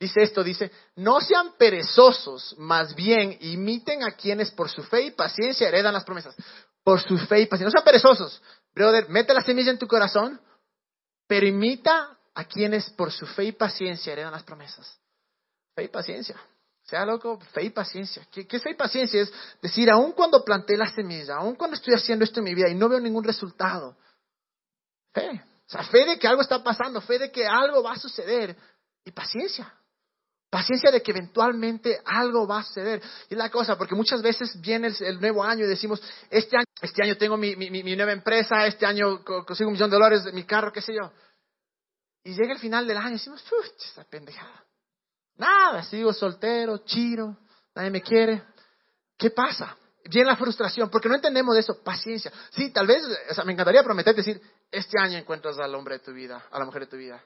[0.00, 5.10] Dice esto, dice, no sean perezosos, más bien imiten a quienes por su fe y
[5.10, 6.34] paciencia heredan las promesas.
[6.82, 7.66] Por su fe y paciencia.
[7.66, 8.42] No sean perezosos.
[8.72, 10.40] Brother, mete la semilla en tu corazón,
[11.26, 14.98] pero imita a quienes por su fe y paciencia heredan las promesas.
[15.74, 16.40] Fe y paciencia.
[16.88, 18.26] Sea loco, fe y paciencia.
[18.32, 19.20] ¿Qué, ¿Qué, fe y paciencia?
[19.20, 22.68] Es decir, aun cuando planté la semilla, aun cuando estoy haciendo esto en mi vida
[22.70, 23.94] y no veo ningún resultado.
[25.12, 25.42] Fe.
[25.66, 28.56] O sea, fe de que algo está pasando, fe de que algo va a suceder.
[29.04, 29.70] Y paciencia.
[30.48, 33.02] Paciencia de que eventualmente algo va a suceder.
[33.28, 37.04] Y la cosa, porque muchas veces viene el, nuevo año y decimos, este año, este
[37.04, 40.72] año tengo mi, mi, nueva empresa, este año consigo un millón de dólares, mi carro,
[40.72, 41.12] qué sé yo.
[42.24, 43.44] Y llega el final del año y decimos,
[43.78, 44.64] esta pendejada.
[45.38, 47.36] Nada, sigo soltero, chiro,
[47.74, 48.42] nadie me quiere.
[49.16, 49.76] ¿Qué pasa?
[50.04, 51.82] Viene la frustración, porque no entendemos de eso.
[51.82, 52.32] Paciencia.
[52.50, 53.02] Sí, tal vez,
[53.44, 56.82] me encantaría prometer decir, este año encuentras al hombre de tu vida, a la mujer
[56.82, 57.22] de tu vida.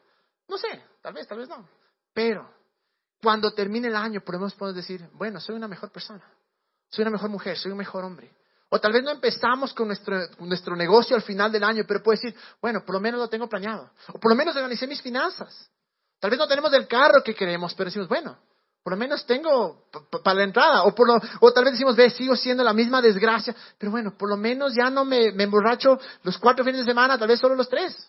[0.49, 1.67] No sé, tal vez, tal vez no.
[2.13, 2.53] Pero,
[3.23, 6.25] cuando termine el año, podemos, podemos decir, bueno, soy una mejor persona,
[6.91, 8.35] soy una mejor mujer, soy un mejor hombre.
[8.69, 12.19] O tal vez no empezamos con nuestro, nuestro negocio al final del año, pero puedo
[12.21, 13.91] decir, bueno, por lo menos lo tengo planeado.
[14.09, 15.71] O por lo menos organicé mis finanzas.
[16.23, 18.39] Tal vez no tenemos el carro que queremos, pero decimos, bueno,
[18.85, 19.89] por lo menos tengo
[20.23, 20.85] para la entrada.
[20.85, 24.17] O, por lo, o tal vez decimos, ve, sigo siendo la misma desgracia, pero bueno,
[24.17, 27.57] por lo menos ya no me, emborracho los cuatro fines de semana, tal vez solo
[27.57, 28.09] los tres.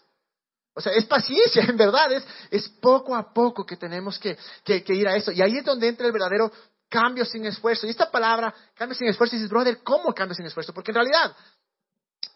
[0.76, 4.94] O sea, es paciencia, en verdad, es, es poco a poco que tenemos que, que,
[4.94, 5.32] ir a eso.
[5.32, 6.52] Y ahí es donde entra el verdadero
[6.88, 7.88] cambio sin esfuerzo.
[7.88, 10.72] Y esta palabra, cambio sin esfuerzo, dices, brother, ¿cómo cambio sin esfuerzo?
[10.72, 11.36] Porque en realidad,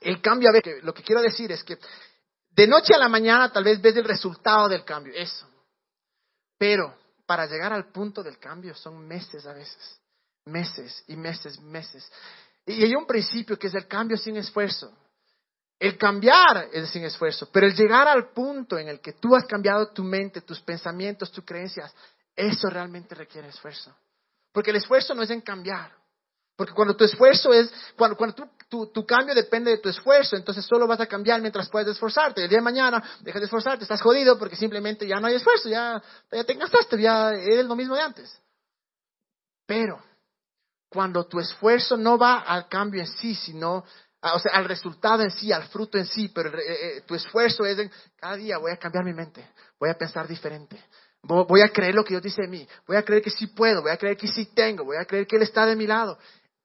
[0.01, 1.77] el cambio, a ver, lo que quiero decir es que
[2.49, 5.47] de noche a la mañana tal vez ves el resultado del cambio, eso.
[6.57, 9.99] Pero para llegar al punto del cambio son meses a veces,
[10.45, 12.09] meses y meses, meses.
[12.65, 14.91] Y hay un principio que es el cambio sin esfuerzo.
[15.79, 19.45] El cambiar es sin esfuerzo, pero el llegar al punto en el que tú has
[19.45, 21.93] cambiado tu mente, tus pensamientos, tus creencias,
[22.35, 23.95] eso realmente requiere esfuerzo.
[24.51, 25.91] Porque el esfuerzo no es en cambiar.
[26.55, 30.65] Porque cuando tu esfuerzo es, cuando, cuando tú tu, cambio depende de tu esfuerzo, entonces
[30.65, 32.43] solo vas a cambiar mientras puedes esforzarte.
[32.43, 35.69] El día de mañana dejas de esforzarte, estás jodido porque simplemente ya no hay esfuerzo,
[35.69, 36.01] ya,
[36.31, 38.41] ya te gastaste, ya eres lo mismo de antes.
[39.65, 40.01] Pero
[40.89, 43.85] cuando tu esfuerzo no va al cambio en sí, sino
[44.21, 47.65] o sea, al resultado en sí, al fruto en sí, pero eh, eh, tu esfuerzo
[47.65, 49.47] es en cada día voy a cambiar mi mente,
[49.79, 50.77] voy a pensar diferente,
[51.21, 53.81] voy a creer lo que Dios dice de mí, voy a creer que sí puedo,
[53.81, 56.17] voy a creer que sí tengo, voy a creer que Él está de mi lado.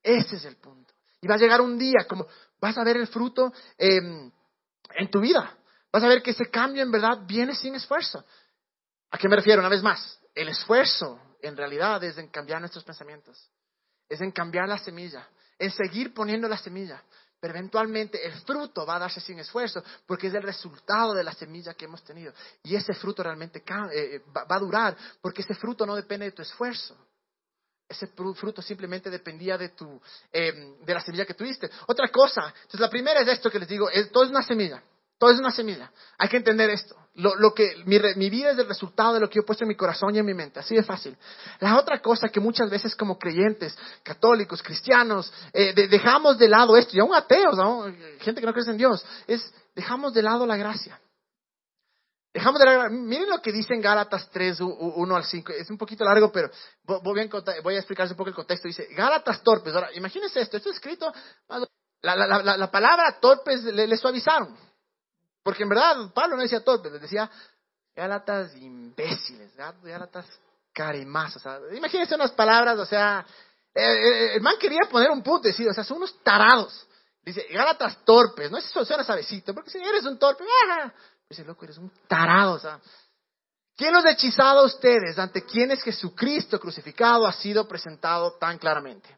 [0.02, 0.81] Ese es el punto.
[1.22, 2.26] Y va a llegar un día, como
[2.60, 4.30] vas a ver el fruto em,
[4.96, 5.56] en tu vida.
[5.92, 8.24] Vas a ver que ese cambio en verdad viene sin esfuerzo.
[9.10, 9.60] ¿A qué me refiero?
[9.60, 13.50] Una vez más, el esfuerzo en realidad es en cambiar nuestros pensamientos,
[14.08, 17.00] es en cambiar la semilla, en seguir poniendo la semilla.
[17.38, 21.32] Pero eventualmente el fruto va a darse sin esfuerzo porque es el resultado de la
[21.32, 22.32] semilla que hemos tenido.
[22.64, 26.32] Y ese fruto realmente eh, eh, va a durar porque ese fruto no depende de
[26.32, 26.96] tu esfuerzo.
[27.92, 30.00] Ese fruto simplemente dependía de, tu,
[30.32, 31.70] em, de la semilla que tuviste.
[31.86, 34.82] Otra cosa, entonces la primera es esto que les digo, todo es una semilla.
[35.22, 35.92] Todo es una semilla.
[36.18, 36.96] Hay que entender esto.
[37.14, 39.76] Lo, que, mi, vida es el resultado de lo que yo he puesto en mi
[39.76, 40.58] corazón y en mi mente.
[40.58, 41.16] Así de fácil.
[41.60, 46.96] La otra cosa que muchas veces como creyentes, católicos, cristianos, eh, dejamos de lado esto,
[46.96, 47.56] y aún ateos,
[48.18, 50.98] gente que no cree en Dios, es dejamos de lado la gracia.
[52.32, 55.52] Dejamos de lado, miren lo que dice en Gálatas 3, 1 al 5.
[55.52, 56.50] Es un poquito largo, pero
[56.84, 58.68] voy a, voy a explicarles un poco el contexto.
[58.68, 59.74] Dice, Gálatas torpes.
[59.74, 61.12] Ahora, imagínense esto, esto es escrito,
[62.00, 64.56] la, la, la, palabra torpes le suavizaron.
[65.42, 67.30] Porque en verdad Pablo no decía torpes, les decía
[67.94, 70.26] Gálatas imbéciles, Gálatas
[70.72, 71.36] carimás.
[71.36, 73.26] O sea, imagínense unas palabras, o sea,
[73.74, 76.88] eh, eh, el man quería poner un punto, decir, o sea, son unos tarados.
[77.22, 80.92] Dice, Gálatas torpes, no es eso suena sabecito, porque si eres un torpe, ¡ah!
[81.36, 82.80] Dice, loco, eres un tarado, o sea.
[83.76, 89.08] ¿Quién los hechizado a ustedes ante quienes Jesucristo crucificado ha sido presentado tan claramente?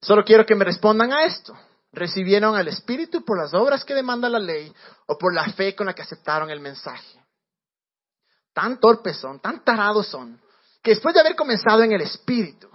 [0.00, 1.56] Solo quiero que me respondan a esto
[1.96, 4.72] recibieron al Espíritu por las obras que demanda la ley
[5.06, 7.18] o por la fe con la que aceptaron el mensaje.
[8.52, 10.40] Tan torpes son, tan tarados son,
[10.82, 12.68] que después de haber comenzado en el Espíritu,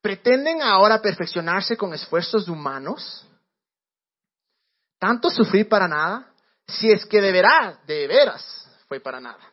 [0.00, 3.26] pretenden ahora perfeccionarse con esfuerzos humanos.
[4.98, 6.31] Tanto sufrir para nada,
[6.66, 9.52] si es que de veras, de veras, fue para nada.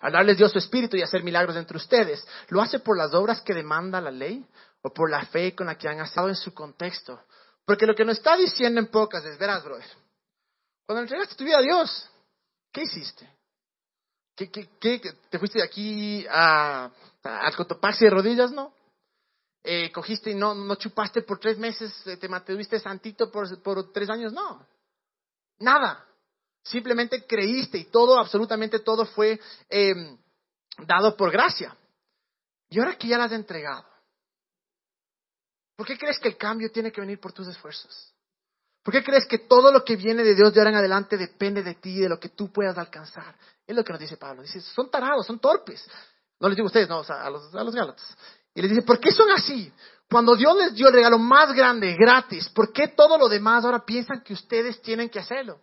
[0.00, 3.42] Al darles Dios su espíritu y hacer milagros entre ustedes, ¿lo hace por las obras
[3.42, 4.46] que demanda la ley
[4.82, 7.22] o por la fe con la que han estado en su contexto.
[7.64, 9.86] Porque lo que nos está diciendo en pocas es, verás, brother,
[10.86, 12.10] cuando entregaste tu vida a Dios,
[12.72, 13.28] ¿qué hiciste?
[14.34, 16.90] ¿Qué, qué, te fuiste de aquí a,
[17.22, 18.74] al Cotopaxi de rodillas, no?
[19.62, 23.92] Eh, cogiste y no, no chupaste por tres meses, eh, te mantuviste santito por, por
[23.92, 24.66] tres años, no.
[25.60, 26.04] Nada.
[26.62, 29.94] Simplemente creíste y todo, absolutamente todo fue eh,
[30.86, 31.76] dado por gracia.
[32.68, 33.90] Y ahora que ya las has entregado,
[35.80, 38.12] ¿Por qué crees que el cambio tiene que venir por tus esfuerzos?
[38.82, 41.62] ¿Por qué crees que todo lo que viene de Dios de ahora en adelante depende
[41.62, 43.34] de ti, de lo que tú puedas alcanzar?
[43.66, 44.42] Es lo que nos dice Pablo.
[44.42, 45.82] Dice, son tarados, son torpes.
[46.38, 48.14] No les digo a ustedes, no, a los, a los Gálatas.
[48.54, 49.72] Y les dice, ¿por qué son así?
[50.10, 53.84] Cuando Dios les dio el regalo más grande, gratis, ¿por qué todo lo demás ahora
[53.84, 55.60] piensan que ustedes tienen que hacerlo?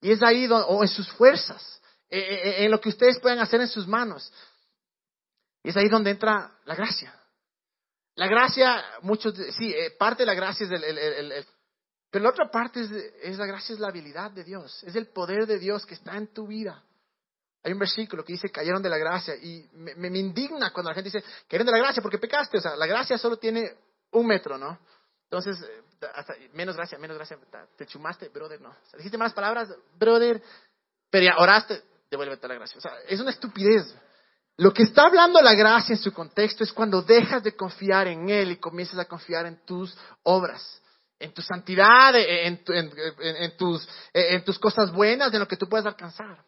[0.00, 3.20] Y es ahí, donde, o en sus fuerzas, eh, eh, eh, en lo que ustedes
[3.20, 4.32] pueden hacer en sus manos.
[5.62, 7.14] Y es ahí donde entra la gracia.
[8.14, 11.46] La gracia, muchos, sí, eh, parte de la gracia es el,
[12.10, 12.80] pero la otra parte
[13.22, 16.16] es, la gracia, es la habilidad de Dios, es el poder de Dios que está
[16.16, 16.82] en tu vida.
[17.64, 21.10] Hay un versículo que dice cayeron de la gracia y me, indigna cuando la gente
[21.10, 22.58] dice cayeron de la gracia porque pecaste.
[22.58, 23.76] O sea, la gracia solo tiene
[24.10, 24.78] un metro, ¿no?
[25.24, 27.38] Entonces, eh, hasta, menos gracia, menos gracia,
[27.76, 28.74] te chumaste, brother, no.
[28.96, 30.42] Dijiste malas palabras, brother,
[31.08, 32.78] pero ya oraste, devuélvete la gracia.
[32.78, 33.94] O sea, es una estupidez.
[34.58, 38.28] Lo que está hablando la gracia en su contexto es cuando dejas de confiar en
[38.28, 40.82] Él y comienzas a confiar en tus obras,
[41.18, 42.62] en tu santidad, en,
[43.56, 46.44] tus, en tus, cosas buenas, en lo que tú puedes alcanzar.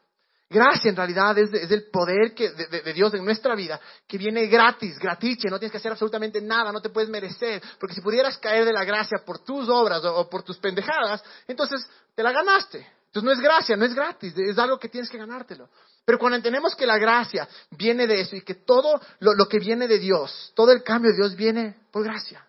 [0.49, 4.99] Gracia en realidad es, el poder que, de, Dios en nuestra vida, que viene gratis,
[4.99, 8.65] gratiche, no tienes que hacer absolutamente nada, no te puedes merecer, porque si pudieras caer
[8.65, 12.87] de la gracia por tus obras o por tus pendejadas, entonces te la ganaste.
[13.07, 15.69] Entonces no es gracia, no es gratis, es algo que tienes que ganártelo.
[16.05, 19.87] Pero cuando entendemos que la gracia viene de eso y que todo lo, que viene
[19.87, 22.45] de Dios, todo el cambio de Dios viene por gracia.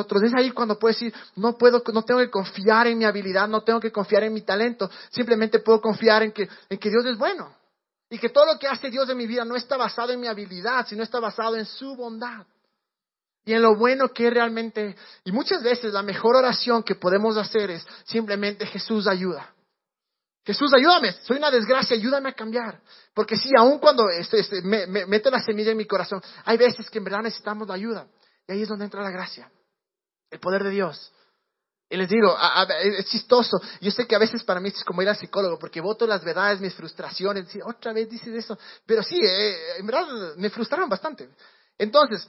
[0.00, 3.62] Es ahí cuando puedes decir, no puedo, no tengo que confiar en mi habilidad, no
[3.62, 7.16] tengo que confiar en mi talento, simplemente puedo confiar en que, en que Dios es
[7.16, 7.54] bueno.
[8.08, 10.28] Y que todo lo que hace Dios en mi vida no está basado en mi
[10.28, 12.46] habilidad, sino está basado en su bondad.
[13.44, 17.70] Y en lo bueno que realmente, y muchas veces la mejor oración que podemos hacer
[17.70, 19.52] es simplemente Jesús ayuda.
[20.44, 22.80] Jesús, ayúdame, soy una desgracia, ayúdame a cambiar.
[23.12, 26.88] Porque sí, aun cuando este, este, me, meto la semilla en mi corazón, hay veces
[26.88, 28.06] que en verdad necesitamos la ayuda.
[28.46, 29.50] Y ahí es donde entra la gracia,
[30.36, 31.12] el poder de Dios.
[31.88, 32.36] Y les digo,
[32.82, 33.60] es chistoso.
[33.80, 36.24] Yo sé que a veces para mí es como ir al psicólogo, porque voto las
[36.24, 37.46] verdades, mis frustraciones.
[37.64, 38.58] otra vez dices eso.
[38.84, 41.28] Pero sí, eh, en verdad me frustraron bastante.
[41.78, 42.28] Entonces,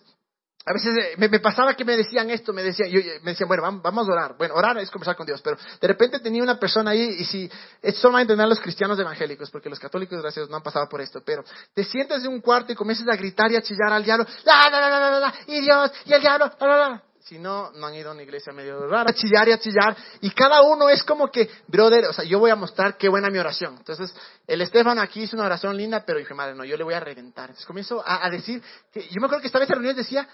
[0.63, 3.63] a veces eh, me, pasaba que me decían esto, me decían, yo, me decían, bueno,
[3.81, 4.35] vamos, a orar.
[4.37, 7.49] Bueno, orar es conversar con Dios, pero de repente tenía una persona ahí, y si,
[7.95, 11.21] solo va a los cristianos evangélicos, porque los católicos, gracias, no han pasado por esto,
[11.25, 11.43] pero
[11.73, 14.69] te sientes en un cuarto y comienzas a gritar y a chillar al diablo, la,
[14.69, 17.06] la, la, la, la, y Dios, y el diablo, la, la, la.
[17.27, 19.97] Si no, no han ido a una iglesia medio rara, a chillar y a chillar,
[20.21, 23.29] y cada uno es como que, brother, o sea, yo voy a mostrar qué buena
[23.29, 23.75] mi oración.
[23.77, 24.13] Entonces,
[24.47, 27.01] el Estefan aquí hizo una oración linda, pero dije, madre, no, yo le voy a
[27.01, 27.49] reventar.
[27.49, 30.27] Entonces comienzo a, decir, que, yo me acuerdo que esta vez en reuniones decía,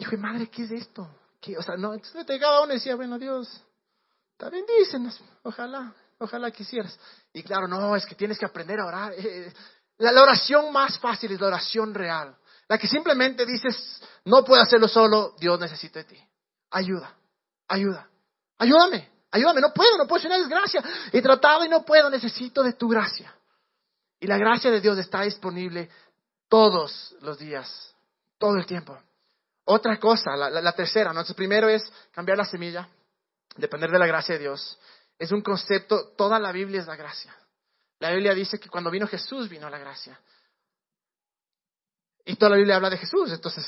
[0.00, 1.06] Hijo madre, ¿qué es esto?
[1.40, 1.58] ¿Qué?
[1.58, 3.62] O sea, no, entonces cada uno decía, bueno, Dios,
[4.32, 6.98] está bendícenos, ojalá, ojalá quisieras.
[7.34, 9.12] Y claro, no, es que tienes que aprender a orar.
[9.14, 9.52] Eh,
[9.98, 12.34] la oración más fácil es la oración real.
[12.70, 16.24] La que simplemente dices, no puedo hacerlo solo, Dios necesita de ti.
[16.70, 17.16] Ayuda,
[17.66, 18.08] ayuda,
[18.58, 19.10] ayúdame.
[19.32, 20.82] Ayúdame, no puedo, no puedo ser una desgracia.
[21.12, 23.34] He tratado y no puedo, necesito de tu gracia.
[24.20, 25.90] Y la gracia de Dios está disponible
[26.48, 27.92] todos los días,
[28.38, 28.96] todo el tiempo.
[29.64, 31.24] Otra cosa, la, tercera, ¿no?
[31.34, 32.88] primero es cambiar la semilla,
[33.56, 34.78] depender de la gracia de Dios.
[35.18, 37.34] Es un concepto, toda la Biblia es la gracia.
[37.98, 40.20] La Biblia dice que cuando vino Jesús vino la gracia.
[42.30, 43.66] Y toda la Biblia habla de Jesús, entonces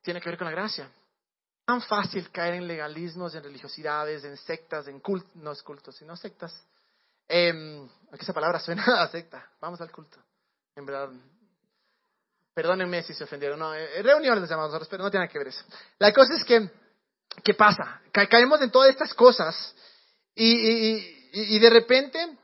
[0.00, 0.90] tiene que ver con la gracia.
[1.66, 6.16] Tan fácil caer en legalismos, en religiosidades, en sectas, en cultos, no es cultos, sino
[6.16, 6.54] sectas.
[7.28, 7.86] Eh,
[8.18, 9.46] esa palabra suena a secta.
[9.60, 10.16] Vamos al culto.
[10.74, 11.10] En verdad,
[12.54, 13.58] perdónenme si se ofendieron.
[13.58, 15.62] No, eh, reuniones les llamamos nosotros, pero no tiene que ver eso.
[15.98, 16.70] La cosa es que,
[17.44, 18.00] ¿qué pasa?
[18.10, 19.74] caemos en todas estas cosas
[20.34, 20.96] y,
[21.30, 22.38] y de repente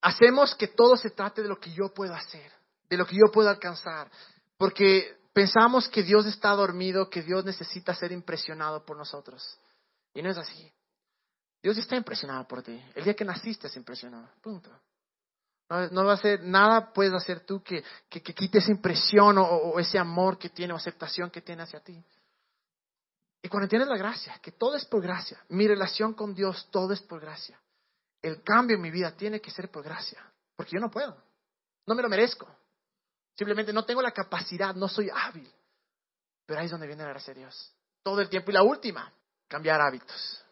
[0.00, 2.50] hacemos que todo se trate de lo que yo puedo hacer,
[2.90, 4.10] de lo que yo puedo alcanzar,
[4.58, 9.58] porque pensamos que Dios está dormido, que Dios necesita ser impresionado por nosotros.
[10.12, 10.70] Y no es así.
[11.62, 12.82] Dios está impresionado por ti.
[12.94, 14.28] El día que naciste es impresionado.
[14.42, 14.70] Punto.
[15.92, 20.00] No, va a ser, nada puedes hacer tú que, que, quite esa impresión o, ese
[20.00, 22.02] amor que tiene o aceptación que tiene hacia ti.
[23.40, 26.92] Y cuando tienes la gracia, que todo es por gracia, mi relación con Dios, todo
[26.92, 27.58] es por gracia.
[28.20, 30.20] El cambio en mi vida tiene que ser por gracia,
[30.56, 31.16] porque yo no puedo,
[31.86, 32.48] no me lo merezco.
[33.40, 35.50] Simplemente no tengo la capacidad, no soy hábil.
[36.44, 37.72] Pero ahí es donde viene la gracia de Dios.
[38.02, 38.50] Todo el tiempo.
[38.50, 39.10] Y la última,
[39.48, 40.44] cambiar hábitos.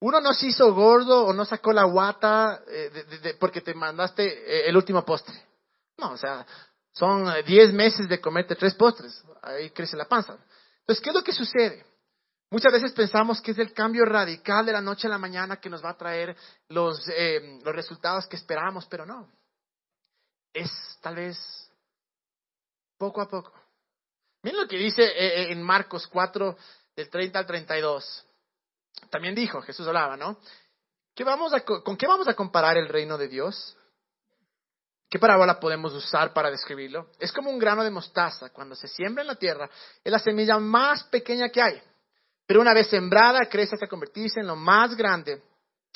[0.00, 4.70] Uno no se hizo gordo o no sacó la guata eh, porque te mandaste eh,
[4.70, 5.34] el último postre.
[5.98, 6.46] No, o sea,
[6.90, 9.22] son 10 meses de comerte tres postres.
[9.42, 10.38] Ahí crece la panza.
[10.80, 11.84] Entonces, ¿qué es lo que sucede?
[12.50, 15.68] Muchas veces pensamos que es el cambio radical de la noche a la mañana que
[15.68, 16.34] nos va a traer
[16.70, 19.28] los, eh, los resultados que esperamos, pero no.
[20.52, 21.38] Es tal vez
[22.96, 23.52] poco a poco.
[24.42, 26.56] Miren lo que dice en Marcos 4,
[26.96, 28.26] del 30 al 32.
[29.10, 30.38] También dijo, Jesús hablaba, ¿no?
[31.14, 33.76] ¿Qué vamos a, ¿Con qué vamos a comparar el reino de Dios?
[35.10, 37.10] ¿Qué parábola podemos usar para describirlo?
[37.18, 38.50] Es como un grano de mostaza.
[38.50, 39.70] Cuando se siembra en la tierra,
[40.04, 41.82] es la semilla más pequeña que hay.
[42.46, 45.42] Pero una vez sembrada, crece hasta convertirse en lo más grande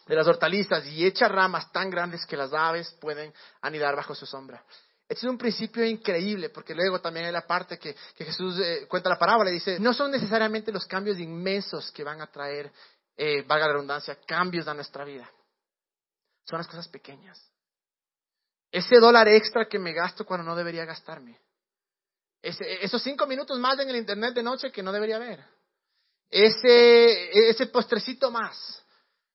[0.07, 4.27] de las hortalizas y echa ramas tan grandes que las aves pueden anidar bajo su
[4.27, 4.65] sombra.
[5.09, 9.11] Este es un principio increíble, porque luego también hay la parte que, Jesús eh, cuenta
[9.11, 12.73] la parábola y dice, no son necesariamente los cambios inmensos que van a traer,
[13.17, 15.31] eh, valga la redundancia, cambios a nuestra vida.
[16.45, 17.39] Son las cosas pequeñas.
[18.71, 21.39] Ese dólar extra que me gasto cuando no debería gastarme.
[22.41, 25.45] esos cinco minutos más en el internet de noche que no debería haber.
[26.31, 28.82] Ese, ese postrecito más.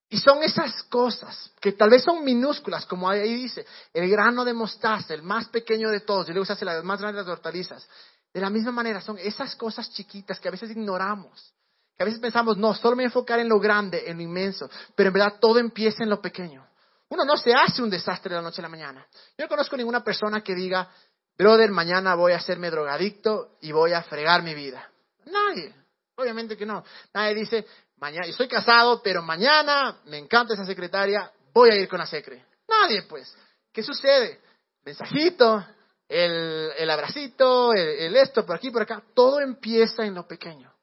[0.10, 4.54] Y son esas cosas que tal vez son minúsculas, como ahí dice, el grano de
[4.54, 7.88] mostaza, el más pequeño de todos, y luego se hace las más grandes las hortalizas.
[8.34, 11.54] De la misma manera, son esas cosas chiquitas que a veces ignoramos,
[11.96, 14.24] que a veces pensamos, no, solo me voy a enfocar en lo grande, en lo
[14.24, 16.66] inmenso, pero en verdad todo empieza en lo pequeño.
[17.10, 19.06] Uno no se hace un desastre de la noche a la mañana.
[19.38, 20.90] Yo no conozco ninguna persona que diga,
[21.38, 24.90] brother, mañana voy a hacerme drogadicto y voy a fregar mi vida.
[25.26, 25.74] Nadie.
[26.16, 26.84] Obviamente que no.
[27.14, 27.66] Nadie dice,
[27.98, 32.46] mañana, estoy casado, pero mañana me encanta esa secretaria, voy a ir con la secre.
[32.68, 33.36] Nadie, pues.
[33.72, 34.40] ¿Qué sucede?
[34.84, 35.66] Mensajito,
[36.08, 39.04] el, el abracito, el, esto, por aquí, por acá.
[39.14, 40.74] Todo empieza en lo pequeño.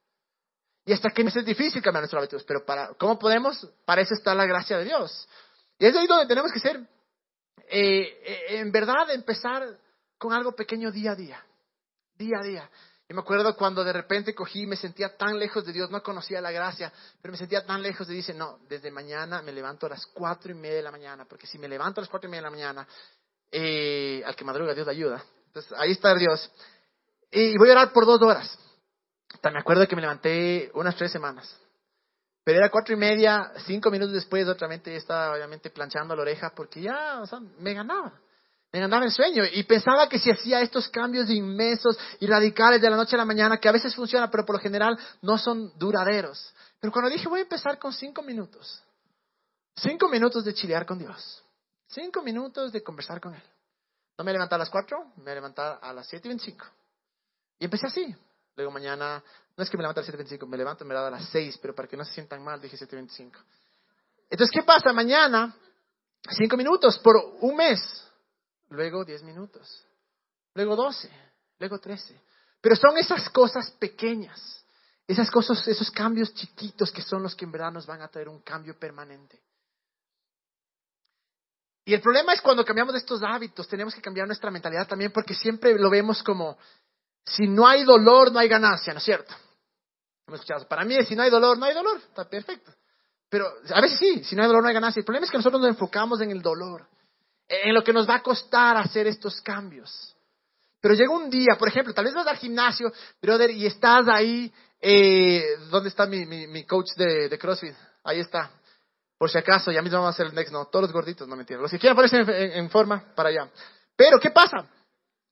[0.87, 3.67] Y hasta que es difícil cambiar nuestros hábitos, pero para, ¿cómo podemos?
[3.87, 5.27] Para eso está la gracia de Dios.
[5.79, 6.77] Y es ahí donde tenemos que ser,
[7.69, 9.79] eh, eh, en verdad, empezar
[10.19, 11.45] con algo pequeño día a día.
[12.17, 12.71] Día a día.
[13.15, 16.41] Me acuerdo cuando de repente cogí y me sentía tan lejos de Dios, no conocía
[16.41, 19.91] la gracia, pero me sentía tan lejos de dice, no, desde mañana me levanto a
[19.91, 22.33] las cuatro y media de la mañana, porque si me levanto a las cuatro y
[22.33, 22.89] media de la mañana,
[23.53, 25.25] eh, al que madruga Dios ayuda.
[25.47, 26.51] Entonces ahí está Dios.
[27.31, 28.59] Y voy a orar por dos horas.
[29.45, 31.57] Me acuerdo que me levanté unas tres semanas.
[32.43, 36.53] Pero era cuatro y media, cinco minutos después, otra vez estaba obviamente planchando la oreja
[36.55, 38.21] porque ya, o sea, me ganaba
[38.81, 42.91] me andaba en sueño y pensaba que si hacía estos cambios inmensos y radicales de
[42.91, 45.73] la noche a la mañana, que a veces funcionan, pero por lo general no son
[45.79, 46.53] duraderos.
[46.81, 48.83] Pero cuando dije voy a empezar con cinco minutos,
[49.77, 51.45] cinco minutos de chilear con Dios,
[51.87, 53.43] cinco minutos de conversar con Él.
[54.19, 56.67] No me levanté a las cuatro, me levanté a las siete y veinticinco.
[57.61, 58.13] Y empecé así.
[58.57, 59.23] Luego mañana,
[59.57, 61.11] no es que me levante a las siete y veinticinco, me levanto me da a
[61.13, 63.39] las seis, pero para que no se sientan mal dije siete y veinticinco.
[64.29, 64.93] Entonces, ¿qué pasa?
[64.93, 65.55] Mañana,
[66.29, 67.81] cinco minutos por un mes
[68.75, 69.87] luego 10 minutos,
[70.55, 71.11] luego 12,
[71.59, 72.21] luego 13.
[72.61, 74.65] Pero son esas cosas pequeñas,
[75.07, 78.29] esas cosas, esos cambios chiquitos que son los que en verdad nos van a traer
[78.29, 79.41] un cambio permanente.
[81.87, 85.35] Y el problema es cuando cambiamos estos hábitos, tenemos que cambiar nuestra mentalidad también porque
[85.35, 86.57] siempre lo vemos como,
[87.25, 89.35] si no hay dolor, no hay ganancia, ¿no es cierto?
[90.27, 92.73] Hemos escuchado, para mí si no hay dolor, no hay dolor, está perfecto.
[93.29, 95.01] Pero a veces sí, si no hay dolor no hay ganancia.
[95.01, 96.87] El problema es que nosotros nos enfocamos en el dolor,
[97.49, 100.15] en lo que nos va a costar hacer estos cambios.
[100.81, 102.93] Pero llega un día, por ejemplo, tal vez vas al gimnasio,
[103.23, 107.75] brother, y estás ahí, eh, ¿dónde está mi, coach de, CrossFit?
[108.05, 108.51] Ahí está.
[109.17, 111.37] Por si acaso, ya mismo vamos a hacer el next, no, todos los gorditos, no
[111.37, 111.63] me entiendo.
[111.63, 112.19] Los que quieran ponerse
[112.59, 113.49] en, forma, para allá.
[113.97, 114.69] Pero, ¿qué pasa?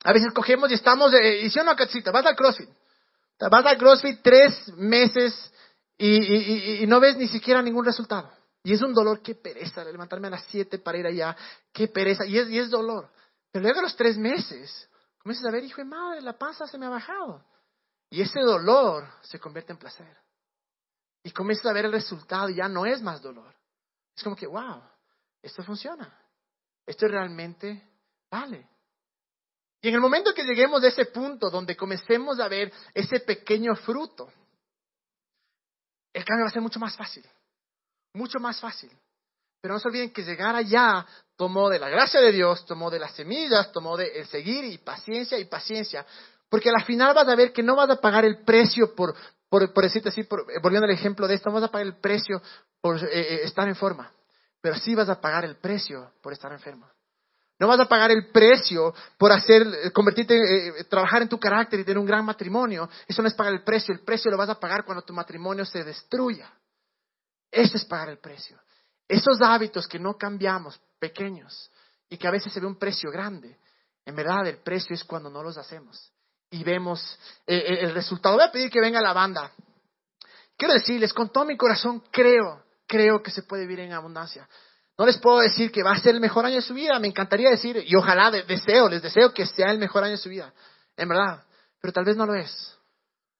[0.05, 2.71] A veces cogemos y estamos, eh, si no, Cachita, vas al CrossFit.
[3.39, 5.53] Vas al CrossFit tres meses
[5.99, 8.31] y, no ves ni siquiera ningún resultado.
[8.65, 11.37] Y es un dolor, qué pereza, levantarme a las siete para ir allá,
[11.73, 13.11] qué pereza, y es, y es dolor.
[13.51, 14.89] Pero luego de los tres meses,
[15.19, 17.45] comienzas a ver, hijo de madre, la panza se me ha bajado.
[18.09, 20.17] Y ese dolor se convierte en placer.
[21.25, 23.55] Y comienzas a ver el resultado y ya no es más dolor.
[24.17, 24.83] Es como que, wow,
[25.41, 26.17] esto funciona.
[26.87, 27.83] Esto realmente
[28.31, 28.69] vale.
[29.81, 33.75] Y en el momento que lleguemos a ese punto donde comencemos a ver ese pequeño
[33.75, 34.33] fruto,
[36.13, 37.25] el cambio va a ser mucho más fácil.
[38.15, 38.91] Mucho más fácil.
[39.61, 41.07] Pero no se olviden que llegar allá
[41.37, 44.79] tomó de la gracia de Dios, tomó de las semillas, tomó de el seguir y
[44.79, 46.05] paciencia y paciencia.
[46.49, 49.15] Porque al final vas a ver que no vas a pagar el precio por,
[49.49, 51.97] por, decirte así, por, eh, volviendo al ejemplo de esto, no vas a pagar el
[51.97, 52.43] precio
[52.81, 54.13] por eh, eh, estar en forma.
[54.61, 56.89] Pero sí vas a pagar el precio por estar enfermo.
[57.59, 61.99] No vas a pagar el precio por hacer, convertirte, trabajar en tu carácter y tener
[61.99, 62.89] un gran matrimonio.
[63.07, 63.95] Eso no es pagar el precio.
[63.95, 66.53] El precio lo vas a pagar cuando tu matrimonio se destruya.
[67.53, 68.59] Eso es pagar el precio.
[69.07, 71.71] Esos hábitos que no cambiamos, pequeños,
[72.09, 73.59] y que a veces se ve un precio grande,
[74.05, 76.13] en verdad el precio es cuando no los hacemos
[76.53, 78.37] y vemos eh, eh, el resultado.
[78.37, 79.51] Voy a pedir que venga la banda.
[80.57, 84.47] Quiero decirles, con todo mi corazón creo, creo que se puede vivir en abundancia.
[84.99, 87.09] No les puedo decir que va a ser el mejor año de su vida, me
[87.09, 90.53] encantaría decir, y ojalá deseo, les deseo que sea el mejor año de su vida,
[90.97, 91.43] en verdad,
[91.81, 92.79] pero tal vez no lo es.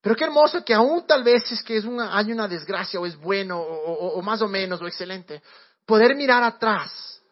[0.03, 3.07] Pero qué hermoso que aún tal vez es que es una, hay una desgracia o
[3.07, 5.41] es bueno o, más o menos o excelente,
[5.87, 7.23] poder mirar atrás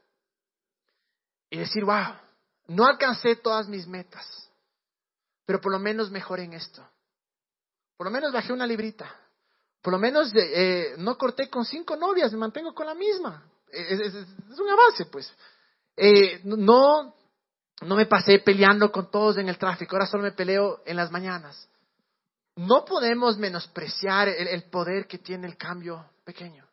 [1.51, 2.15] y decir, wow,
[2.69, 4.49] no alcancé todas mis metas,
[5.45, 6.87] pero por lo menos mejoré en esto.
[7.97, 9.13] Por lo menos bajé una librita.
[9.83, 13.43] Por lo menos eh, no corté con cinco novias, me mantengo con la misma.
[13.73, 14.15] Es,
[14.59, 15.33] un avance, pues.
[15.97, 17.17] Eh, no,
[17.81, 21.11] no me pasé peleando con todos en el tráfico, ahora solo me peleo en las
[21.11, 21.69] mañanas
[22.61, 26.67] no podemos menospreciar el, poder que tiene el cambio pequeño.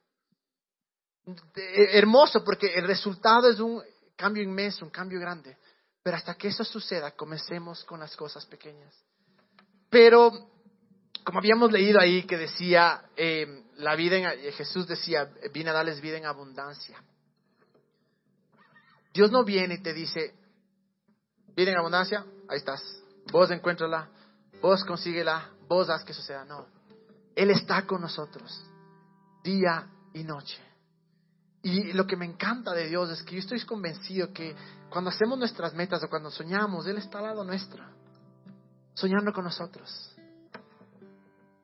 [1.65, 3.81] hermoso, porque el resultado es un
[4.17, 5.57] cambio inmenso, un cambio grande.
[6.03, 8.93] Pero hasta que eso suceda, comencemos con las cosas pequeñas.
[9.89, 10.31] Pero,
[11.23, 16.01] como habíamos leído ahí que decía, eh, la vida en, Jesús decía, vine a darles
[16.01, 17.01] vida en abundancia.
[19.13, 20.35] Dios no viene y te dice,
[21.55, 22.81] vida en abundancia, ahí estás,
[23.31, 24.09] vos encuéntrala,
[24.61, 26.45] vos consíguela, vos haz que sea.
[26.45, 26.65] No.
[27.36, 28.63] Él está con nosotros
[29.43, 30.59] día y noche.
[31.63, 34.55] Y lo que me encanta de Dios es que yo estoy convencido que
[34.89, 37.84] cuando hacemos nuestras metas o cuando soñamos, Él está al lado nuestro,
[38.93, 40.15] soñando con nosotros,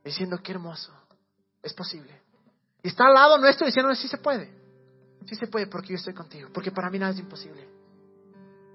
[0.04, 0.92] diciendo qué hermoso,
[1.62, 2.22] es posible.
[2.82, 4.54] Y está al lado nuestro diciendo, sí se puede,
[5.26, 7.83] sí se puede porque yo estoy contigo, porque para mí nada es imposible.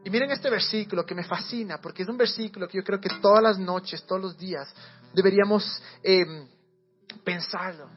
[0.08, 3.10] Y miren este versículo que me fascina, porque es un versículo que yo creo que
[3.20, 4.74] todas las noches, todos los días,
[5.12, 6.48] deberíamos em,
[7.22, 7.90] pensarlo.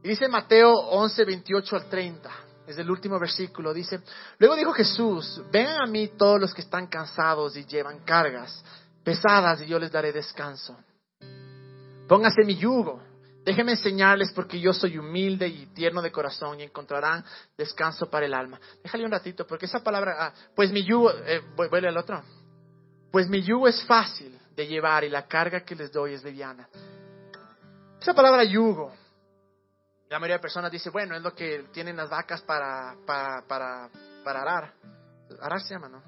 [0.00, 2.30] Y dice Mateo 11, 28 al 30,
[2.68, 4.00] es el último versículo, dice,
[4.38, 8.64] luego dijo Jesús, vengan a mí todos los que están cansados y llevan cargas
[9.02, 10.76] pesadas y yo les daré descanso.
[12.06, 13.02] Póngase mi yugo
[13.44, 17.24] Déjenme enseñarles porque yo soy humilde y tierno de corazón y encontrarán
[17.56, 18.60] descanso para el alma.
[18.82, 22.22] Déjale un ratito porque esa palabra, ah, pues mi yugo, eh, vuelve al otro.
[23.10, 26.68] Pues mi yugo es fácil de llevar y la carga que les doy es liviana.
[28.00, 28.92] Esa palabra yugo,
[30.08, 33.90] la mayoría de personas dice, bueno, es lo que tienen las vacas para, para, para,
[34.22, 34.74] para arar.
[35.40, 36.02] Arar se llama, ¿no?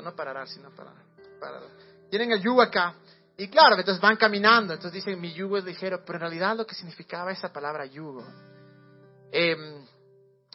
[0.00, 0.92] No para arar, sino para,
[1.40, 1.60] para...
[2.08, 2.94] Tienen el yugo acá.
[3.40, 6.66] Y claro, entonces van caminando, entonces dicen mi yugo es ligero, pero en realidad lo
[6.66, 8.26] que significaba esa palabra yugo.
[9.30, 9.86] Em,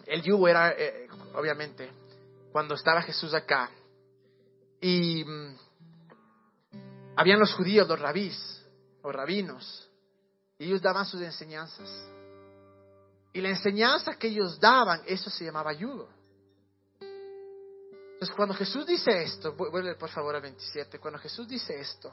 [0.05, 1.89] el yugo era, eh, obviamente,
[2.51, 3.71] cuando estaba Jesús acá.
[4.81, 5.55] Y mm,
[7.15, 8.65] habían los judíos, los rabís,
[9.01, 9.89] o rabinos,
[10.59, 11.89] y ellos daban sus enseñanzas.
[13.31, 16.09] Y la enseñanza que ellos daban, eso se llamaba yugo.
[16.99, 22.11] Entonces, cuando Jesús dice esto, vuelve por favor al 27, cuando Jesús dice esto,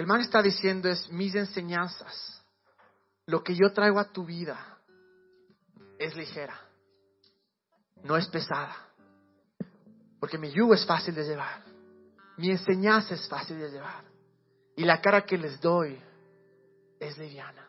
[0.00, 2.42] el man está diciendo es mis enseñanzas,
[3.26, 4.78] lo que yo traigo a tu vida
[5.98, 6.58] es ligera,
[8.02, 8.74] no es pesada,
[10.18, 11.62] porque mi yugo es fácil de llevar,
[12.38, 14.02] mi enseñanza es fácil de llevar
[14.74, 16.02] y la cara que les doy
[16.98, 17.68] es liviana.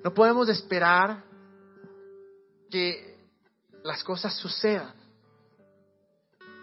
[0.00, 1.22] No podemos esperar
[2.68, 3.16] que
[3.84, 4.92] las cosas sucedan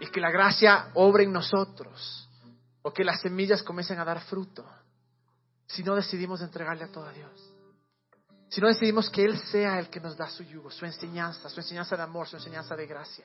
[0.01, 2.28] y que la gracia obre en nosotros
[2.82, 4.65] o que las semillas comiencen a dar fruto
[5.67, 7.32] si no decidimos entregarle a todo a Dios.
[8.49, 11.61] Si no decidimos que Él sea el que nos da su yugo, su enseñanza, su
[11.61, 13.23] enseñanza de amor, su enseñanza de gracia.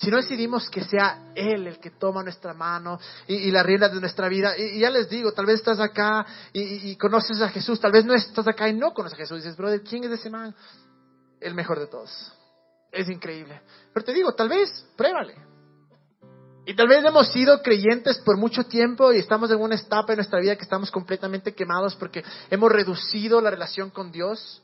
[0.00, 4.00] Si no decidimos que sea Él el que toma nuestra mano y, la rienda de
[4.00, 7.92] nuestra vida, y, ya les digo, tal vez estás acá y, conoces a Jesús, tal
[7.92, 9.38] vez no estás acá y no conoces a Jesús.
[9.38, 10.54] Y dices, brother, ¿quién es ese man?
[11.40, 12.32] El mejor de todos.
[12.90, 13.60] Es increíble.
[13.92, 15.47] Pero te digo, tal vez, pruébale.
[16.68, 20.18] Y tal vez hemos sido creyentes por mucho tiempo y estamos en una etapa en
[20.18, 24.62] nuestra vida que estamos completamente quemados porque hemos reducido la relación con Dios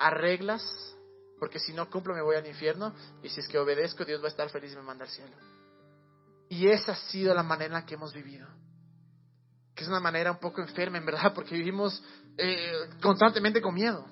[0.00, 0.64] a reglas,
[1.38, 4.24] porque si no cumplo me voy al infierno y si es que obedezco Dios va
[4.24, 5.30] a estar feliz y me manda al cielo.
[6.48, 8.48] Y esa ha sido la manera en la que hemos vivido.
[9.76, 12.02] Que es una manera un poco enferma, en verdad, porque vivimos
[12.36, 14.04] eh, constantemente con miedo.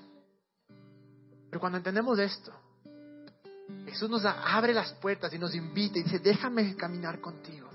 [1.50, 2.52] Pero cuando entendemos esto,
[3.86, 7.70] Jesús nos abre las puertas y nos invita y dice, déjame caminar contigo.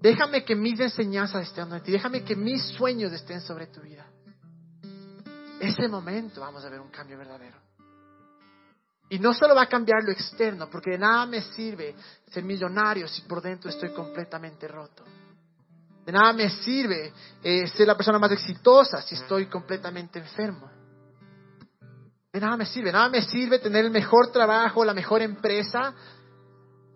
[0.00, 1.92] Déjame que mis enseñanzas estén en ti.
[1.92, 4.06] Déjame que mis sueños estén sobre tu vida.
[5.60, 7.56] Ese momento vamos a ver un cambio verdadero.
[9.08, 11.94] Y no solo va a cambiar lo externo, porque de nada me sirve
[12.30, 15.04] ser millonario si por dentro estoy completamente roto.
[16.04, 17.12] De nada me sirve
[17.42, 20.70] eh, ser la persona más exitosa si estoy completamente enfermo.
[22.40, 25.94] Nada me sirve, nada me sirve tener el mejor trabajo, la mejor empresa,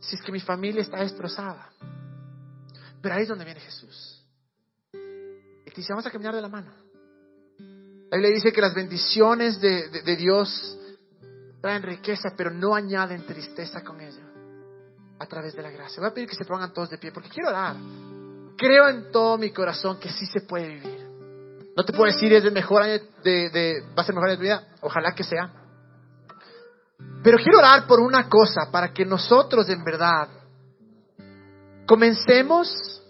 [0.00, 1.70] si es que mi familia está destrozada.
[3.00, 4.24] Pero ahí es donde viene Jesús.
[4.92, 6.72] Y dice, vamos a caminar de la mano.
[8.10, 10.76] La Biblia dice que las bendiciones de, de Dios
[11.60, 14.26] traen riqueza, pero no añaden tristeza con ella.
[15.18, 16.00] A través de la gracia.
[16.00, 17.76] Voy a pedir que se pongan todos de pie, porque quiero orar.
[18.56, 20.99] Creo en todo mi corazón que sí se puede vivir.
[21.80, 24.32] No te puedo decir es el mejor año de, va a ser el mejor año
[24.32, 24.68] de tu vida.
[24.82, 25.50] Ojalá que sea.
[27.22, 30.28] Pero quiero orar por una cosa, para que nosotros en verdad
[31.86, 33.02] comencemos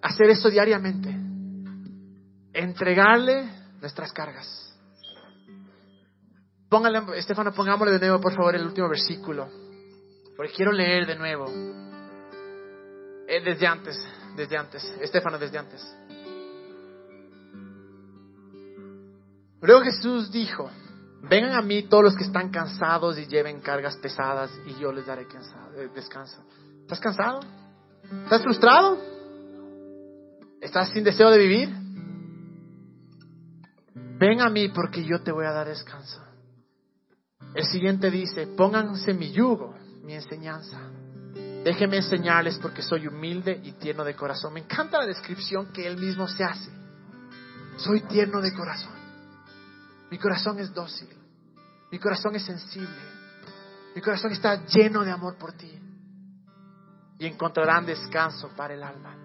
[0.00, 1.12] a hacer eso diariamente.
[2.52, 4.72] Entregarle nuestras cargas.
[6.68, 9.48] Póngale, Estefano, pongámosle de nuevo, por favor, el último versículo.
[10.36, 11.46] Porque quiero leer de nuevo.
[13.26, 13.98] Eh, desde antes,
[14.36, 14.84] desde antes.
[15.00, 15.84] Estefano, desde antes.
[19.60, 20.70] Luego Jesús dijo,
[21.22, 25.06] vengan a mí todos los que están cansados y lleven cargas pesadas y yo les
[25.06, 26.42] daré eh, descanso.
[26.82, 27.40] ¿Estás cansado?
[28.24, 28.98] ¿Estás frustrado?
[30.60, 31.68] ¿Estás sin deseo de vivir?
[34.18, 36.22] Ven a mí porque yo te voy a dar descanso.
[37.54, 40.78] El siguiente dice, pónganse mi yugo, mi enseñanza.
[41.64, 44.54] Déjenme enseñarles porque soy humilde y tierno de corazón.
[44.54, 46.70] Me encanta la descripción que él mismo se hace.
[47.76, 48.97] Soy tierno de corazón.
[50.10, 51.08] Mi corazón es dócil.
[51.90, 52.96] Mi corazón es sensible.
[53.94, 55.72] Mi corazón está lleno de amor por ti.
[57.18, 59.16] Y encontrarán descanso para el alma.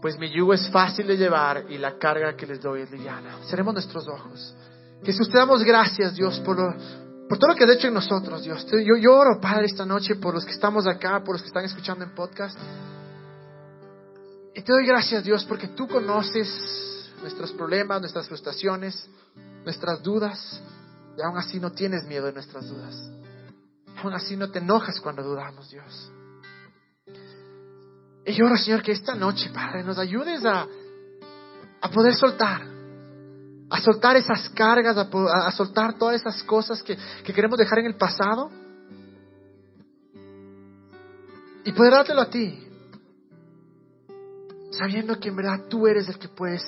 [0.00, 3.38] Pues mi yugo es fácil de llevar y la carga que les doy es liviana.
[3.44, 4.54] Seremos nuestros ojos.
[5.04, 6.56] Jesús, te damos gracias, Dios, por,
[7.28, 8.66] por todo lo que has hecho en nosotros, Dios.
[8.70, 11.64] Yo, yo oro, Padre, esta noche por los que estamos acá, por los que están
[11.64, 12.58] escuchando en podcast.
[14.54, 16.48] Y te doy gracias, Dios, porque tú conoces
[17.20, 19.08] nuestros problemas, nuestras frustraciones,
[19.64, 20.60] nuestras dudas,
[21.16, 22.94] y aún así no tienes miedo de nuestras dudas.
[24.02, 26.12] Aún así no te enojas cuando dudamos, Dios.
[28.24, 30.66] Y yo oro, Señor, que esta noche, Padre, nos ayudes a,
[31.80, 32.62] a poder soltar,
[33.70, 37.96] a soltar esas cargas, a, soltar todas esas cosas que, que queremos dejar en el
[37.96, 38.50] pasado
[41.64, 42.66] y poder dártelo a ti,
[44.70, 46.62] sabiendo que en verdad tú eres el que puedes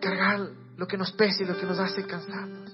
[0.00, 2.72] cargar lo que nos pese y lo que nos hace cansarnos.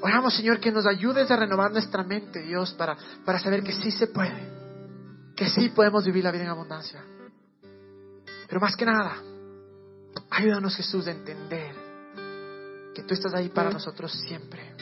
[0.00, 3.90] Oramos, Señor, que nos ayudes a renovar nuestra mente, Dios, para, para saber que sí
[3.90, 4.48] se puede,
[5.34, 7.02] que sí podemos vivir la vida en abundancia.
[8.48, 9.16] Pero más que nada,
[10.30, 11.74] ayúdanos, Jesús, a entender
[12.94, 14.74] que tú estás ahí para nosotros siempre.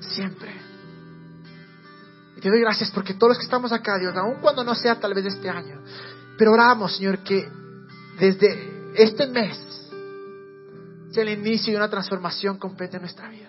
[0.00, 0.54] Siempre.
[2.36, 5.00] Y te doy gracias porque todos los que estamos acá, Dios, aun cuando no sea
[5.00, 5.82] tal vez este año,
[6.36, 7.48] pero oramos, Señor, que
[8.18, 9.58] desde este mes
[11.10, 13.48] sea el inicio de una transformación completa en nuestra vida.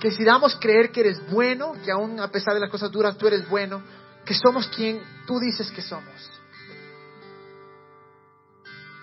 [0.00, 3.26] Que decidamos creer que eres bueno, que aún a pesar de las cosas duras tú
[3.26, 3.82] eres bueno,
[4.24, 6.30] que somos quien tú dices que somos.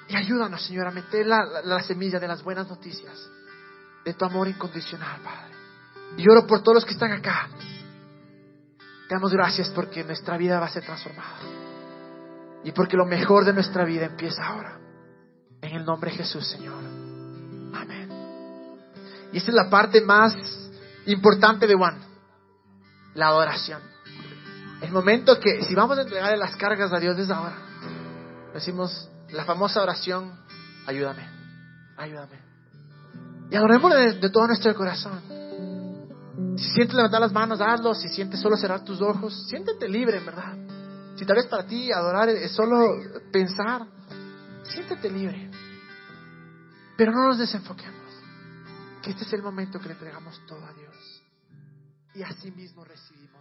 [0.09, 3.29] Y ayúdanos, Señor, a meter la, la, semilla de las buenas noticias,
[4.05, 5.53] de tu amor incondicional, Padre.
[6.17, 7.49] Y oro por todos los que están acá.
[9.09, 11.66] Te damos gracias porque nuestra vida va a ser transformada.
[12.63, 14.79] Y porque lo mejor de nuestra vida empieza ahora.
[15.61, 16.83] En el nombre de Jesús, Señor.
[17.73, 18.09] Amén.
[19.31, 20.33] Y esta es la parte más
[21.05, 21.97] importante de Juan,
[23.15, 23.81] la adoración.
[24.81, 27.55] El momento que, si vamos a entregarle las cargas a Dios desde ahora,
[28.53, 30.31] decimos la famosa oración,
[30.85, 31.27] ayúdame,
[31.97, 32.47] ayúdame.
[33.49, 35.21] Y adoremos de, todo nuestro corazón.
[36.57, 37.93] Si sientes levantar las manos, hazlo.
[37.93, 40.53] Si sientes solo cerrar tus ojos, siéntete libre, en verdad.
[41.17, 42.95] Si tal vez para ti adorar es solo
[43.31, 43.87] pensar,
[44.63, 45.49] siéntete libre.
[46.95, 47.97] Pero no nos desenfoquemos.
[49.01, 51.23] Que este es el momento que le entregamos todo a Dios.
[52.13, 53.36] Y así mismo recibimos.